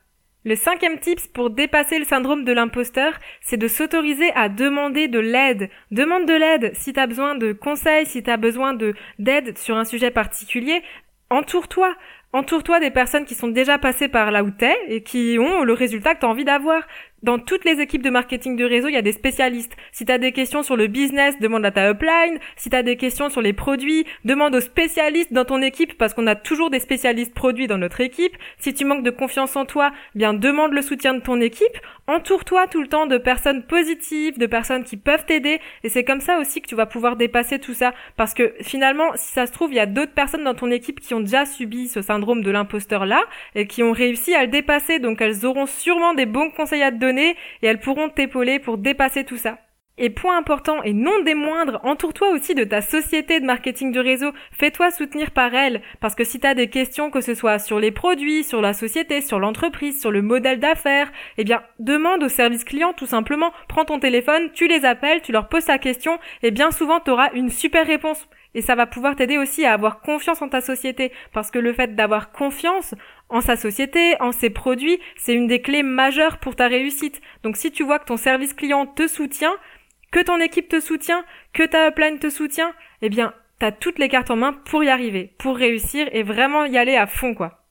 Le 0.43 0.55
cinquième 0.55 0.99
tips 0.99 1.27
pour 1.27 1.51
dépasser 1.51 1.99
le 1.99 2.05
syndrome 2.05 2.45
de 2.45 2.51
l'imposteur, 2.51 3.13
c'est 3.41 3.57
de 3.57 3.67
s'autoriser 3.67 4.31
à 4.33 4.49
demander 4.49 5.07
de 5.07 5.19
l'aide. 5.19 5.69
Demande 5.91 6.25
de 6.25 6.33
l'aide 6.33 6.71
si 6.73 6.93
tu 6.93 6.99
as 6.99 7.05
besoin 7.05 7.35
de 7.35 7.53
conseils, 7.53 8.07
si 8.07 8.23
tu 8.23 8.29
as 8.29 8.37
besoin 8.37 8.73
de 8.73 8.95
d'aide 9.19 9.55
sur 9.57 9.77
un 9.77 9.85
sujet 9.85 10.09
particulier. 10.09 10.81
Entoure-toi. 11.29 11.95
Entoure-toi 12.33 12.79
des 12.79 12.91
personnes 12.91 13.25
qui 13.25 13.35
sont 13.35 13.49
déjà 13.49 13.77
passées 13.77 14.07
par 14.07 14.31
là 14.31 14.43
où 14.43 14.51
t'es 14.51 14.75
et 14.87 15.03
qui 15.03 15.37
ont 15.37 15.63
le 15.63 15.73
résultat 15.73 16.15
que 16.15 16.21
tu 16.21 16.25
as 16.25 16.29
envie 16.29 16.45
d'avoir. 16.45 16.83
Dans 17.23 17.37
toutes 17.37 17.65
les 17.65 17.79
équipes 17.79 18.01
de 18.01 18.09
marketing 18.09 18.55
de 18.55 18.65
réseau, 18.65 18.87
il 18.87 18.95
y 18.95 18.97
a 18.97 19.03
des 19.03 19.11
spécialistes. 19.11 19.77
Si 19.91 20.05
tu 20.05 20.11
as 20.11 20.17
des 20.17 20.31
questions 20.31 20.63
sur 20.63 20.75
le 20.75 20.87
business, 20.87 21.37
demande 21.39 21.63
à 21.63 21.69
ta 21.69 21.91
upline. 21.91 22.39
Si 22.55 22.71
tu 22.71 22.75
as 22.75 22.81
des 22.81 22.97
questions 22.97 23.29
sur 23.29 23.43
les 23.43 23.53
produits, 23.53 24.07
demande 24.25 24.55
aux 24.55 24.59
spécialistes 24.59 25.31
dans 25.31 25.45
ton 25.45 25.61
équipe 25.61 25.99
parce 25.99 26.15
qu'on 26.15 26.25
a 26.25 26.33
toujours 26.33 26.71
des 26.71 26.79
spécialistes 26.79 27.35
produits 27.35 27.67
dans 27.67 27.77
notre 27.77 28.01
équipe. 28.01 28.35
Si 28.57 28.73
tu 28.73 28.85
manques 28.85 29.03
de 29.03 29.11
confiance 29.11 29.55
en 29.55 29.65
toi, 29.65 29.91
bien 30.15 30.33
demande 30.33 30.73
le 30.73 30.81
soutien 30.81 31.13
de 31.13 31.19
ton 31.19 31.39
équipe. 31.41 31.77
Entoure-toi 32.07 32.65
tout 32.65 32.81
le 32.81 32.87
temps 32.87 33.05
de 33.05 33.19
personnes 33.19 33.61
positives, 33.61 34.39
de 34.39 34.47
personnes 34.47 34.83
qui 34.83 34.97
peuvent 34.97 35.25
t'aider 35.27 35.59
et 35.83 35.89
c'est 35.89 36.03
comme 36.03 36.21
ça 36.21 36.39
aussi 36.39 36.59
que 36.59 36.67
tu 36.67 36.73
vas 36.73 36.87
pouvoir 36.87 37.17
dépasser 37.17 37.59
tout 37.59 37.75
ça 37.75 37.93
parce 38.17 38.33
que 38.33 38.55
finalement, 38.61 39.11
si 39.13 39.31
ça 39.31 39.45
se 39.45 39.51
trouve, 39.51 39.71
il 39.71 39.75
y 39.75 39.79
a 39.79 39.85
d'autres 39.85 40.13
personnes 40.13 40.43
dans 40.43 40.55
ton 40.55 40.71
équipe 40.71 40.99
qui 40.99 41.13
ont 41.13 41.19
déjà 41.19 41.45
subi 41.45 41.87
ce 41.87 42.01
syndrome 42.01 42.41
de 42.41 42.49
l'imposteur 42.49 43.05
là 43.05 43.21
et 43.53 43.67
qui 43.67 43.83
ont 43.83 43.91
réussi 43.91 44.33
à 44.33 44.41
le 44.41 44.47
dépasser 44.47 44.97
donc 44.97 45.21
elles 45.21 45.45
auront 45.45 45.67
sûrement 45.67 46.15
des 46.15 46.25
bons 46.25 46.49
conseils 46.49 46.81
à 46.81 46.91
te 46.91 46.97
donner 46.97 47.10
et 47.19 47.67
elles 47.67 47.79
pourront 47.79 48.09
t'épauler 48.09 48.59
pour 48.59 48.77
dépasser 48.77 49.23
tout 49.23 49.37
ça. 49.37 49.57
Et 49.97 50.09
point 50.09 50.37
important 50.37 50.81
et 50.81 50.93
non 50.93 51.21
des 51.23 51.35
moindres, 51.35 51.79
entoure-toi 51.83 52.29
aussi 52.31 52.55
de 52.55 52.63
ta 52.63 52.81
société 52.81 53.39
de 53.39 53.45
marketing 53.45 53.91
du 53.91 53.99
réseau. 53.99 54.31
Fais-toi 54.51 54.89
soutenir 54.89 55.31
par 55.31 55.53
elle. 55.53 55.81
Parce 55.99 56.15
que 56.15 56.23
si 56.23 56.39
tu 56.39 56.47
as 56.47 56.55
des 56.55 56.69
questions, 56.69 57.11
que 57.11 57.21
ce 57.21 57.35
soit 57.35 57.59
sur 57.59 57.79
les 57.79 57.91
produits, 57.91 58.43
sur 58.43 58.61
la 58.61 58.73
société, 58.73 59.21
sur 59.21 59.39
l'entreprise, 59.39 59.99
sur 59.99 60.09
le 60.09 60.21
modèle 60.21 60.59
d'affaires, 60.59 61.11
eh 61.37 61.43
bien, 61.43 61.61
demande 61.77 62.23
au 62.23 62.29
service 62.29 62.63
client 62.63 62.93
tout 62.93 63.05
simplement. 63.05 63.51
Prends 63.67 63.85
ton 63.85 63.99
téléphone, 63.99 64.49
tu 64.53 64.67
les 64.67 64.85
appelles, 64.85 65.21
tu 65.21 65.33
leur 65.33 65.49
poses 65.49 65.65
ta 65.65 65.77
question 65.77 66.17
et 66.41 66.51
bien 66.51 66.71
souvent 66.71 66.99
tu 66.99 67.11
auras 67.11 67.29
une 67.33 67.49
super 67.49 67.85
réponse. 67.85 68.27
Et 68.53 68.61
ça 68.61 68.75
va 68.75 68.85
pouvoir 68.85 69.15
t'aider 69.15 69.37
aussi 69.37 69.65
à 69.65 69.73
avoir 69.73 70.01
confiance 70.01 70.41
en 70.41 70.49
ta 70.49 70.61
société. 70.61 71.11
Parce 71.33 71.51
que 71.51 71.59
le 71.59 71.73
fait 71.73 71.95
d'avoir 71.95 72.31
confiance 72.31 72.95
en 73.29 73.41
sa 73.41 73.55
société, 73.55 74.15
en 74.19 74.31
ses 74.31 74.49
produits, 74.49 74.99
c'est 75.15 75.33
une 75.33 75.47
des 75.47 75.61
clés 75.61 75.83
majeures 75.83 76.37
pour 76.37 76.55
ta 76.55 76.67
réussite. 76.67 77.21
Donc 77.43 77.57
si 77.57 77.71
tu 77.71 77.83
vois 77.83 77.99
que 77.99 78.05
ton 78.05 78.17
service 78.17 78.53
client 78.53 78.85
te 78.85 79.07
soutient, 79.07 79.53
que 80.11 80.19
ton 80.19 80.39
équipe 80.39 80.67
te 80.67 80.79
soutient, 80.79 81.23
que 81.53 81.63
ta 81.63 81.87
upline 81.87 82.19
te 82.19 82.29
soutient, 82.29 82.73
eh 83.01 83.09
bien, 83.09 83.33
t'as 83.59 83.71
toutes 83.71 83.99
les 83.99 84.09
cartes 84.09 84.31
en 84.31 84.35
main 84.35 84.53
pour 84.53 84.83
y 84.83 84.89
arriver, 84.89 85.33
pour 85.37 85.55
réussir 85.55 86.09
et 86.11 86.23
vraiment 86.23 86.65
y 86.65 86.77
aller 86.77 86.97
à 86.97 87.07
fond, 87.07 87.33
quoi. 87.33 87.63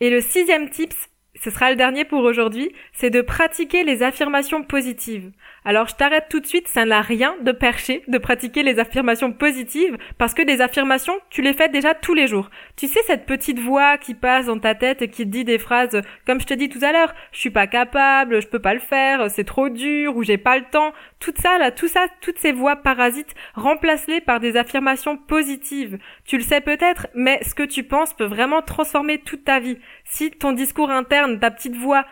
Et 0.00 0.10
le 0.10 0.20
sixième 0.20 0.70
tips, 0.70 1.10
ce 1.42 1.50
sera 1.50 1.70
le 1.70 1.76
dernier 1.76 2.04
pour 2.04 2.22
aujourd'hui, 2.22 2.72
c'est 2.92 3.10
de 3.10 3.20
pratiquer 3.20 3.84
les 3.84 4.02
affirmations 4.02 4.62
positives. 4.62 5.30
Alors 5.64 5.88
je 5.88 5.94
t'arrête 5.94 6.26
tout 6.30 6.40
de 6.40 6.46
suite, 6.46 6.68
ça 6.68 6.84
n'a 6.84 7.00
rien 7.00 7.36
de 7.42 7.52
perché 7.52 8.02
de 8.08 8.18
pratiquer 8.18 8.62
les 8.62 8.78
affirmations 8.78 9.32
positives 9.32 9.96
parce 10.16 10.34
que 10.34 10.42
des 10.42 10.60
affirmations, 10.60 11.14
tu 11.30 11.42
les 11.42 11.52
fais 11.52 11.68
déjà 11.68 11.94
tous 11.94 12.14
les 12.14 12.26
jours. 12.26 12.50
Tu 12.76 12.86
sais 12.86 13.00
cette 13.06 13.26
petite 13.26 13.58
voix 13.58 13.98
qui 13.98 14.14
passe 14.14 14.46
dans 14.46 14.58
ta 14.58 14.74
tête 14.74 15.02
et 15.02 15.08
qui 15.08 15.24
te 15.24 15.30
dit 15.30 15.44
des 15.44 15.58
phrases 15.58 16.00
comme 16.26 16.40
je 16.40 16.46
te 16.46 16.54
dis 16.54 16.68
tout 16.68 16.82
à 16.82 16.92
l'heure, 16.92 17.14
je 17.32 17.38
suis 17.38 17.50
pas 17.50 17.66
capable, 17.66 18.42
je 18.42 18.48
peux 18.48 18.60
pas 18.60 18.74
le 18.74 18.80
faire, 18.80 19.30
c'est 19.30 19.44
trop 19.44 19.68
dur 19.68 20.16
ou 20.16 20.22
j'ai 20.22 20.38
pas 20.38 20.58
le 20.58 20.64
temps. 20.64 20.92
Tout 21.20 21.34
ça 21.40 21.58
là, 21.58 21.70
tout 21.70 21.88
ça, 21.88 22.06
toutes 22.20 22.38
ces 22.38 22.52
voix 22.52 22.76
parasites, 22.76 23.34
remplace-les 23.54 24.20
par 24.20 24.40
des 24.40 24.56
affirmations 24.56 25.16
positives. 25.16 25.98
Tu 26.24 26.36
le 26.36 26.42
sais 26.42 26.60
peut-être, 26.60 27.08
mais 27.14 27.42
ce 27.42 27.54
que 27.54 27.62
tu 27.62 27.82
penses 27.82 28.14
peut 28.14 28.24
vraiment 28.24 28.62
transformer 28.62 29.18
toute 29.18 29.44
ta 29.44 29.60
vie. 29.60 29.78
Si 30.08 30.30
ton 30.30 30.52
discours 30.52 30.90
interne, 30.90 31.38
ta 31.38 31.50
petite 31.50 31.76
voix, 31.76 32.04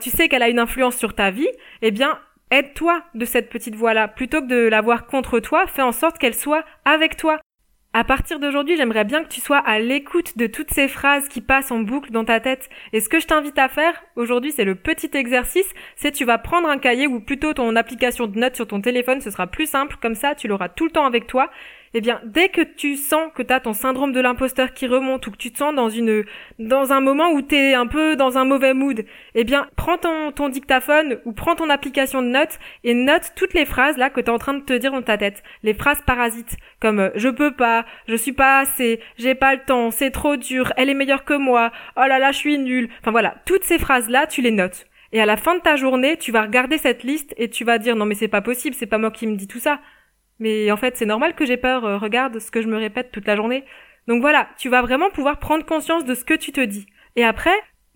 tu 0.00 0.10
sais 0.10 0.28
qu'elle 0.28 0.42
a 0.42 0.48
une 0.48 0.58
influence 0.58 0.96
sur 0.96 1.14
ta 1.14 1.30
vie, 1.30 1.48
eh 1.82 1.90
bien, 1.90 2.18
Aide-toi 2.50 3.02
de 3.14 3.24
cette 3.24 3.50
petite 3.50 3.74
voix-là. 3.74 4.06
Plutôt 4.06 4.40
que 4.40 4.46
de 4.46 4.68
l'avoir 4.68 5.06
contre 5.06 5.40
toi, 5.40 5.66
fais 5.66 5.82
en 5.82 5.90
sorte 5.90 6.18
qu'elle 6.18 6.34
soit 6.34 6.64
avec 6.84 7.16
toi. 7.16 7.40
À 7.92 8.04
partir 8.04 8.38
d'aujourd'hui, 8.38 8.76
j'aimerais 8.76 9.04
bien 9.04 9.24
que 9.24 9.28
tu 9.28 9.40
sois 9.40 9.58
à 9.58 9.78
l'écoute 9.78 10.36
de 10.36 10.46
toutes 10.46 10.70
ces 10.70 10.86
phrases 10.86 11.28
qui 11.28 11.40
passent 11.40 11.72
en 11.72 11.80
boucle 11.80 12.10
dans 12.12 12.24
ta 12.24 12.40
tête. 12.40 12.68
Et 12.92 13.00
ce 13.00 13.08
que 13.08 13.18
je 13.18 13.26
t'invite 13.26 13.58
à 13.58 13.68
faire 13.68 14.00
aujourd'hui, 14.14 14.52
c'est 14.52 14.64
le 14.64 14.74
petit 14.74 15.10
exercice, 15.14 15.68
c'est 15.96 16.12
tu 16.12 16.24
vas 16.24 16.38
prendre 16.38 16.68
un 16.68 16.78
cahier 16.78 17.06
ou 17.06 17.18
plutôt 17.18 17.54
ton 17.54 17.74
application 17.76 18.26
de 18.26 18.38
notes 18.38 18.56
sur 18.56 18.66
ton 18.66 18.80
téléphone, 18.80 19.20
ce 19.20 19.30
sera 19.30 19.46
plus 19.46 19.66
simple, 19.66 19.96
comme 20.00 20.14
ça 20.14 20.34
tu 20.34 20.48
l'auras 20.48 20.68
tout 20.68 20.84
le 20.84 20.90
temps 20.90 21.06
avec 21.06 21.26
toi 21.26 21.50
eh 21.94 22.00
bien, 22.00 22.20
dès 22.24 22.48
que 22.48 22.60
tu 22.60 22.96
sens 22.96 23.30
que 23.34 23.42
tu 23.42 23.52
as 23.52 23.60
ton 23.60 23.72
syndrome 23.72 24.12
de 24.12 24.20
l'imposteur 24.20 24.74
qui 24.74 24.88
remonte 24.88 25.26
ou 25.26 25.30
que 25.30 25.36
tu 25.36 25.52
te 25.52 25.58
sens 25.58 25.74
dans 25.74 25.88
une 25.88 26.24
dans 26.58 26.92
un 26.92 27.00
moment 27.00 27.30
où 27.30 27.40
tu 27.40 27.54
es 27.54 27.74
un 27.74 27.86
peu 27.86 28.16
dans 28.16 28.36
un 28.36 28.44
mauvais 28.44 28.74
mood, 28.74 29.04
eh 29.34 29.44
bien, 29.44 29.68
prends 29.76 29.96
ton, 29.96 30.32
ton 30.32 30.48
dictaphone 30.48 31.18
ou 31.24 31.32
prends 31.32 31.54
ton 31.54 31.70
application 31.70 32.20
de 32.20 32.28
notes 32.28 32.58
et 32.82 32.94
note 32.94 33.32
toutes 33.36 33.54
les 33.54 33.64
phrases 33.64 33.96
là 33.96 34.10
que 34.10 34.20
tu 34.20 34.26
es 34.26 34.30
en 34.30 34.38
train 34.38 34.54
de 34.54 34.64
te 34.64 34.72
dire 34.72 34.90
dans 34.90 35.02
ta 35.02 35.16
tête, 35.16 35.44
les 35.62 35.72
phrases 35.72 36.02
parasites 36.04 36.56
comme 36.80 36.98
euh, 36.98 37.10
je 37.14 37.28
peux 37.28 37.52
pas, 37.52 37.84
je 38.08 38.16
suis 38.16 38.32
pas 38.32 38.58
assez, 38.58 39.00
j'ai 39.16 39.34
pas 39.34 39.54
le 39.54 39.60
temps, 39.64 39.90
c'est 39.90 40.10
trop 40.10 40.36
dur, 40.36 40.72
elle 40.76 40.90
est 40.90 40.94
meilleure 40.94 41.24
que 41.24 41.34
moi, 41.34 41.70
oh 41.96 42.04
là 42.08 42.18
là, 42.18 42.32
je 42.32 42.38
suis 42.38 42.58
nulle. 42.58 42.88
Enfin 43.00 43.12
voilà, 43.12 43.36
toutes 43.46 43.64
ces 43.64 43.78
phrases 43.78 44.08
là, 44.08 44.26
tu 44.26 44.42
les 44.42 44.50
notes. 44.50 44.86
Et 45.12 45.20
à 45.20 45.26
la 45.26 45.36
fin 45.36 45.54
de 45.54 45.60
ta 45.60 45.76
journée, 45.76 46.16
tu 46.16 46.32
vas 46.32 46.42
regarder 46.42 46.76
cette 46.76 47.04
liste 47.04 47.34
et 47.36 47.48
tu 47.48 47.64
vas 47.64 47.78
dire 47.78 47.94
non 47.94 48.04
mais 48.04 48.16
c'est 48.16 48.26
pas 48.26 48.40
possible, 48.40 48.74
c'est 48.74 48.86
pas 48.86 48.98
moi 48.98 49.12
qui 49.12 49.28
me 49.28 49.36
dis 49.36 49.46
tout 49.46 49.60
ça. 49.60 49.78
Mais 50.38 50.70
en 50.70 50.76
fait, 50.76 50.96
c'est 50.96 51.06
normal 51.06 51.34
que 51.34 51.46
j'ai 51.46 51.56
peur, 51.56 51.84
euh, 51.84 51.98
regarde 51.98 52.38
ce 52.38 52.50
que 52.50 52.62
je 52.62 52.68
me 52.68 52.76
répète 52.76 53.12
toute 53.12 53.26
la 53.26 53.36
journée. 53.36 53.64
Donc 54.08 54.20
voilà, 54.20 54.48
tu 54.58 54.68
vas 54.68 54.82
vraiment 54.82 55.10
pouvoir 55.10 55.38
prendre 55.38 55.64
conscience 55.64 56.04
de 56.04 56.14
ce 56.14 56.24
que 56.24 56.34
tu 56.34 56.52
te 56.52 56.60
dis. 56.60 56.86
Et 57.16 57.24
après, 57.24 57.54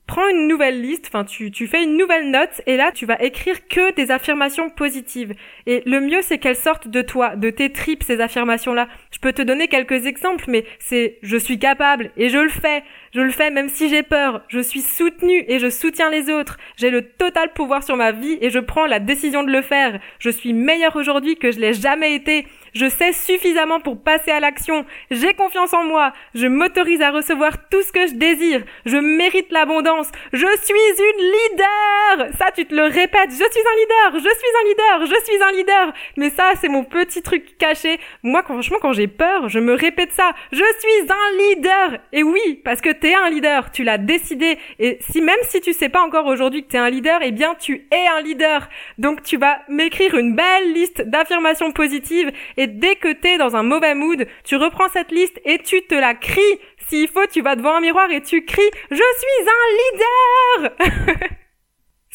prends 0.08 0.26
une 0.28 0.48
nouvelle 0.48 0.80
liste, 0.80 1.04
enfin 1.06 1.24
tu, 1.24 1.52
tu 1.52 1.68
fais 1.68 1.84
une 1.84 1.96
nouvelle 1.96 2.30
note 2.30 2.62
et 2.66 2.76
là 2.76 2.90
tu 2.90 3.06
vas 3.06 3.22
écrire 3.22 3.68
que 3.68 3.94
des 3.94 4.10
affirmations 4.10 4.70
positives. 4.70 5.34
Et 5.66 5.82
le 5.84 6.00
mieux 6.00 6.22
c'est 6.22 6.38
qu'elles 6.38 6.56
sortent 6.56 6.88
de 6.88 7.02
toi, 7.02 7.36
de 7.36 7.50
tes 7.50 7.70
tripes 7.70 8.02
ces 8.02 8.20
affirmations-là. 8.20 8.88
Je 9.12 9.18
peux 9.18 9.34
te 9.34 9.42
donner 9.42 9.68
quelques 9.68 10.06
exemples, 10.06 10.46
mais 10.48 10.64
c'est 10.78 11.18
je 11.22 11.36
suis 11.36 11.58
capable 11.58 12.10
et 12.16 12.30
je 12.30 12.38
le 12.38 12.48
fais. 12.48 12.82
Je 13.14 13.20
le 13.20 13.30
fais 13.30 13.50
même 13.50 13.68
si 13.68 13.88
j'ai 13.88 14.02
peur. 14.02 14.42
Je 14.48 14.60
suis 14.60 14.80
soutenu 14.80 15.44
et 15.46 15.58
je 15.58 15.68
soutiens 15.68 16.10
les 16.10 16.30
autres. 16.30 16.58
J'ai 16.76 16.90
le 16.90 17.02
total 17.02 17.52
pouvoir 17.52 17.82
sur 17.82 17.96
ma 17.96 18.12
vie 18.12 18.38
et 18.40 18.48
je 18.50 18.58
prends 18.58 18.86
la 18.86 19.00
décision 19.00 19.42
de 19.42 19.52
le 19.52 19.62
faire. 19.62 20.00
Je 20.18 20.30
suis 20.30 20.54
meilleur 20.54 20.96
aujourd'hui 20.96 21.36
que 21.36 21.52
je 21.52 21.60
l'ai 21.60 21.74
jamais 21.74 22.14
été. 22.14 22.46
Je 22.74 22.88
sais 22.88 23.12
suffisamment 23.12 23.80
pour 23.80 24.02
passer 24.02 24.30
à 24.30 24.40
l'action. 24.40 24.84
J'ai 25.10 25.34
confiance 25.34 25.72
en 25.74 25.84
moi. 25.84 26.12
Je 26.34 26.46
m'autorise 26.46 27.00
à 27.00 27.10
recevoir 27.10 27.68
tout 27.68 27.82
ce 27.82 27.92
que 27.92 28.06
je 28.06 28.14
désire. 28.14 28.64
Je 28.86 28.96
mérite 28.96 29.50
l'abondance. 29.50 30.08
Je 30.32 30.46
suis 30.62 30.74
une 30.98 31.24
leader. 31.24 32.34
Ça, 32.38 32.50
tu 32.54 32.66
te 32.66 32.74
le 32.74 32.82
répètes. 32.84 33.30
Je 33.30 33.36
suis 33.36 33.44
un 33.44 33.76
leader. 33.76 34.14
Je 34.14 34.20
suis 34.20 34.52
un 34.60 34.68
leader. 34.68 35.06
Je 35.06 35.24
suis 35.24 35.42
un 35.42 35.52
leader. 35.52 35.92
Mais 36.16 36.30
ça, 36.30 36.52
c'est 36.60 36.68
mon 36.68 36.84
petit 36.84 37.22
truc 37.22 37.56
caché. 37.58 37.98
Moi, 38.22 38.42
franchement, 38.42 38.78
quand 38.80 38.92
j'ai 38.92 39.08
peur, 39.08 39.48
je 39.48 39.58
me 39.58 39.74
répète 39.74 40.12
ça. 40.12 40.32
Je 40.52 40.64
suis 40.78 41.10
un 41.10 41.38
leader. 41.38 42.00
Et 42.12 42.22
oui, 42.22 42.60
parce 42.64 42.80
que 42.80 42.90
t'es 42.90 43.14
un 43.14 43.30
leader. 43.30 43.70
Tu 43.70 43.84
l'as 43.84 43.98
décidé. 43.98 44.58
Et 44.78 44.98
si 45.00 45.20
même 45.20 45.36
si 45.42 45.60
tu 45.60 45.72
sais 45.72 45.88
pas 45.88 46.02
encore 46.02 46.26
aujourd'hui 46.26 46.62
que 46.62 46.68
t'es 46.68 46.78
un 46.78 46.90
leader, 46.90 47.20
eh 47.22 47.32
bien, 47.32 47.54
tu 47.54 47.86
es 47.90 48.06
un 48.06 48.20
leader. 48.20 48.68
Donc, 48.98 49.22
tu 49.22 49.36
vas 49.36 49.60
m'écrire 49.68 50.14
une 50.14 50.34
belle 50.34 50.72
liste 50.72 51.02
d'affirmations 51.02 51.72
positives 51.72 52.30
et 52.58 52.66
dès 52.66 52.96
que 52.96 53.12
t'es 53.12 53.38
dans 53.38 53.54
un 53.54 53.62
mauvais 53.62 53.94
mood, 53.94 54.26
tu 54.42 54.56
reprends 54.56 54.88
cette 54.88 55.12
liste 55.12 55.40
et 55.44 55.58
tu 55.58 55.80
te 55.86 55.94
la 55.94 56.14
cries. 56.14 56.60
S'il 56.88 57.06
faut, 57.08 57.26
tu 57.26 57.40
vas 57.40 57.54
devant 57.54 57.76
un 57.76 57.80
miroir 57.80 58.10
et 58.10 58.20
tu 58.20 58.44
cries 58.44 58.70
«Je 58.90 58.96
suis 58.96 59.48
un 59.48 60.68
leader!» 60.68 61.28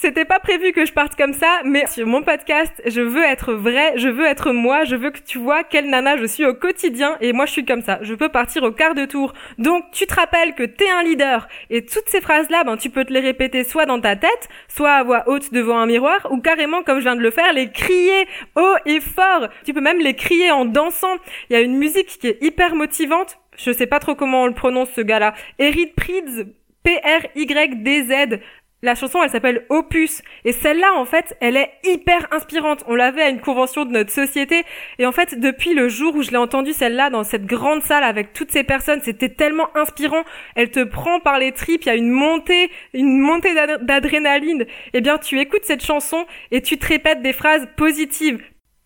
C'était 0.04 0.26
pas 0.26 0.40
prévu 0.40 0.74
que 0.74 0.86
je 0.86 0.92
parte 0.92 1.16
comme 1.16 1.32
ça, 1.32 1.62
mais 1.64 1.88
sur 1.88 2.06
mon 2.06 2.24
podcast, 2.24 2.74
je 2.86 3.00
veux 3.00 3.24
être 3.24 3.54
vrai, 3.54 3.94
je 3.96 4.10
veux 4.10 4.26
être 4.26 4.52
moi, 4.52 4.84
je 4.84 4.98
veux 4.98 5.12
que 5.12 5.22
tu 5.22 5.38
vois 5.38 5.64
quelle 5.64 5.90
nana 5.90 6.18
je 6.18 6.26
suis 6.26 6.46
au 6.46 6.54
quotidien 6.54 7.16
et 7.22 7.32
moi 7.32 7.46
je 7.46 7.54
suis 7.54 7.64
comme 7.64 7.82
ça. 7.82 8.00
Je 8.02 8.14
peux 8.14 8.28
partir 8.28 8.64
au 8.64 8.74
quart 8.74 8.96
de 8.96 9.06
tour. 9.06 9.32
Donc 9.60 9.86
tu 9.94 10.06
te 10.06 10.14
rappelles 10.14 10.56
que 10.56 10.64
t'es 10.64 10.90
un 10.90 11.04
leader 11.04 11.48
et 11.70 11.86
toutes 11.86 12.10
ces 12.10 12.20
phrases-là, 12.20 12.66
ben 12.66 12.76
tu 12.76 12.90
peux 12.90 13.06
te 13.06 13.14
les 13.14 13.22
répéter 13.22 13.64
soit 13.64 13.86
dans 13.86 14.02
ta 14.02 14.18
tête, 14.18 14.50
soit 14.68 14.92
à 14.92 15.04
voix 15.04 15.24
haute 15.28 15.54
devant 15.54 15.78
un 15.78 15.86
miroir 15.86 16.28
ou 16.32 16.42
carrément 16.42 16.84
comme 16.84 16.98
je 16.98 17.06
viens 17.06 17.16
de 17.16 17.22
le 17.22 17.32
faire, 17.32 17.54
les 17.54 17.72
crier 17.72 18.28
haut 18.58 18.76
et 18.86 19.00
fort. 19.00 19.48
Tu 19.64 19.74
peux 19.74 19.80
même 19.80 20.02
les 20.02 20.18
crier 20.18 20.52
en 20.52 20.66
dansant. 20.66 21.16
Il 21.50 21.54
y 21.54 21.56
a 21.56 21.62
une 21.62 21.78
musique 21.78 22.08
qui 22.20 22.28
est 22.28 22.44
hyper 22.44 22.76
motivante. 22.76 23.40
Je 23.56 23.72
sais 23.72 23.88
pas 23.88 24.00
trop 24.00 24.16
comment 24.16 24.44
on 24.44 24.48
le 24.48 24.54
prononce 24.54 24.90
ce 24.90 25.00
gars-là. 25.00 25.34
Eric 25.60 25.96
Prydz 25.96 26.46
P-R-Y-D-Z. 26.84 28.40
La 28.84 28.96
chanson, 28.96 29.24
elle 29.24 29.30
s'appelle 29.30 29.66
Opus. 29.70 30.22
Et 30.44 30.52
celle-là, 30.52 30.94
en 30.98 31.06
fait, 31.06 31.38
elle 31.40 31.56
est 31.56 31.72
hyper 31.86 32.28
inspirante. 32.32 32.84
On 32.88 32.96
l'avait 32.96 33.24
à 33.24 33.30
une 33.30 33.40
convention 33.40 33.86
de 33.86 33.92
notre 33.92 34.12
société. 34.12 34.64
Et 35.00 35.06
en 35.06 35.14
fait, 35.14 35.40
depuis 35.40 35.74
le 35.74 35.88
jour 35.88 36.14
où 36.16 36.22
je 36.22 36.32
l'ai 36.32 36.38
entendue, 36.38 36.74
celle-là, 36.74 37.10
dans 37.10 37.24
cette 37.24 37.46
grande 37.46 37.82
salle 37.82 38.04
avec 38.04 38.34
toutes 38.34 38.52
ces 38.52 38.66
personnes, 38.66 39.00
c'était 39.02 39.30
tellement 39.30 39.70
inspirant. 39.78 40.24
Elle 40.56 40.70
te 40.70 40.84
prend 40.84 41.22
par 41.22 41.40
les 41.40 41.54
tripes. 41.54 41.84
Il 41.84 41.88
y 41.88 41.92
a 41.92 41.96
une 41.96 42.12
montée, 42.12 42.70
une 42.94 43.20
montée 43.20 43.56
d'adrénaline. 43.80 44.66
Eh 44.94 45.00
bien, 45.00 45.18
tu 45.18 45.40
écoutes 45.40 45.64
cette 45.64 45.86
chanson 45.86 46.26
et 46.52 46.62
tu 46.62 46.78
te 46.78 46.86
répètes 46.86 47.22
des 47.22 47.34
phrases 47.34 47.66
positives 47.78 48.44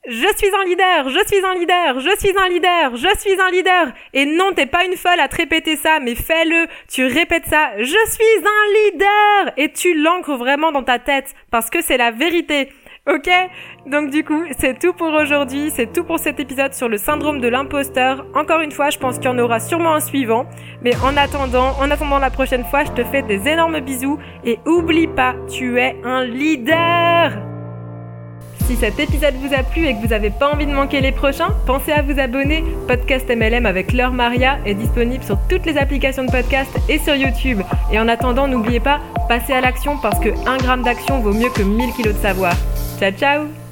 je 0.08 0.28
suis 0.38 0.48
un 0.48 0.64
leader, 0.66 1.10
je 1.10 1.28
suis 1.28 1.46
un 1.46 1.54
leader, 1.54 2.00
je 2.00 2.18
suis 2.18 2.34
un 2.38 2.48
leader, 2.48 2.96
je 2.96 3.20
suis 3.20 3.40
un 3.40 3.52
leader. 3.52 3.94
Et 4.14 4.26
non, 4.26 4.54
t'es 4.56 4.66
pas 4.66 4.86
une 4.86 4.96
folle 4.96 5.20
à 5.20 5.28
te 5.28 5.36
répéter 5.36 5.76
ça, 5.76 6.00
mais 6.02 6.16
fais-le. 6.16 6.68
Tu 6.90 7.06
répètes 7.06 7.46
ça, 7.48 7.72
je 7.78 7.84
suis 7.84 8.46
un 8.46 8.74
leader. 8.74 9.54
Et 9.58 9.72
tu 9.72 9.94
l'ancres 10.02 10.38
vraiment 10.38 10.72
dans 10.72 10.84
ta 10.84 10.98
tête, 10.98 11.36
parce 11.52 11.70
que 11.70 11.82
c'est 11.82 11.98
la 11.98 12.12
vérité. 12.12 12.70
Ok? 13.10 13.30
Donc 13.86 14.10
du 14.10 14.24
coup, 14.24 14.44
c'est 14.60 14.80
tout 14.80 14.94
pour 14.94 15.14
aujourd'hui, 15.14 15.72
c'est 15.74 15.92
tout 15.92 16.04
pour 16.04 16.20
cet 16.20 16.40
épisode 16.42 16.74
sur 16.74 16.90
le 16.90 16.98
syndrome 16.98 17.40
de 17.40 17.48
l'imposteur. 17.48 18.26
Encore 18.34 18.62
une 18.62 18.72
fois, 18.72 18.90
je 18.90 18.98
pense 18.98 19.18
qu'il 19.18 19.26
y 19.26 19.34
en 19.34 19.40
aura 19.40 19.60
sûrement 19.60 19.94
un 19.94 20.02
suivant. 20.02 20.46
Mais 20.82 20.92
en 21.04 21.16
attendant, 21.16 21.72
en 21.80 21.90
attendant 21.90 22.20
la 22.20 22.30
prochaine 22.30 22.66
fois, 22.66 22.84
je 22.84 22.92
te 22.92 23.04
fais 23.06 23.22
des 23.22 23.48
énormes 23.48 23.80
bisous. 23.80 24.20
Et 24.44 24.60
oublie 24.66 25.08
pas, 25.08 25.36
tu 25.50 25.80
es 25.80 25.96
un 26.04 26.26
leader 26.26 27.47
si 28.68 28.76
cet 28.76 29.00
épisode 29.00 29.36
vous 29.36 29.54
a 29.54 29.64
plu 29.64 29.86
et 29.86 29.94
que 29.94 30.02
vous 30.02 30.08
n'avez 30.08 30.30
pas 30.30 30.52
envie 30.52 30.66
de 30.66 30.74
manquer 30.74 31.00
les 31.00 31.14
prochains, 31.14 31.56
pensez 31.66 31.94
à 31.94 32.02
vous 32.02 32.20
abonner. 32.20 32.66
Podcast 32.86 33.30
MLM 33.30 33.66
avec 33.66 33.94
Laure 33.94 34.12
Maria 34.12 34.60
est 34.66 34.74
disponible 34.74 35.24
sur 35.24 35.40
toutes 35.48 35.66
les 35.66 35.78
applications 35.78 36.26
de 36.26 36.32
podcast 36.32 36.70
et 36.90 37.00
sur 37.00 37.16
YouTube. 37.16 37.62
Et 37.94 38.00
en 38.00 38.10
attendant, 38.10 38.48
n'oubliez 38.48 38.82
pas, 38.82 39.00
passez 39.30 39.54
à 39.54 39.62
l'action 39.62 39.98
parce 39.98 40.20
que 40.20 40.30
1 40.46 40.58
gramme 40.58 40.84
d'action 40.84 41.22
vaut 41.22 41.34
mieux 41.34 41.50
que 41.50 41.64
1000 41.64 41.94
kilos 41.94 42.14
de 42.14 42.20
savoir. 42.20 42.54
Ciao 43.00 43.12
ciao 43.12 43.67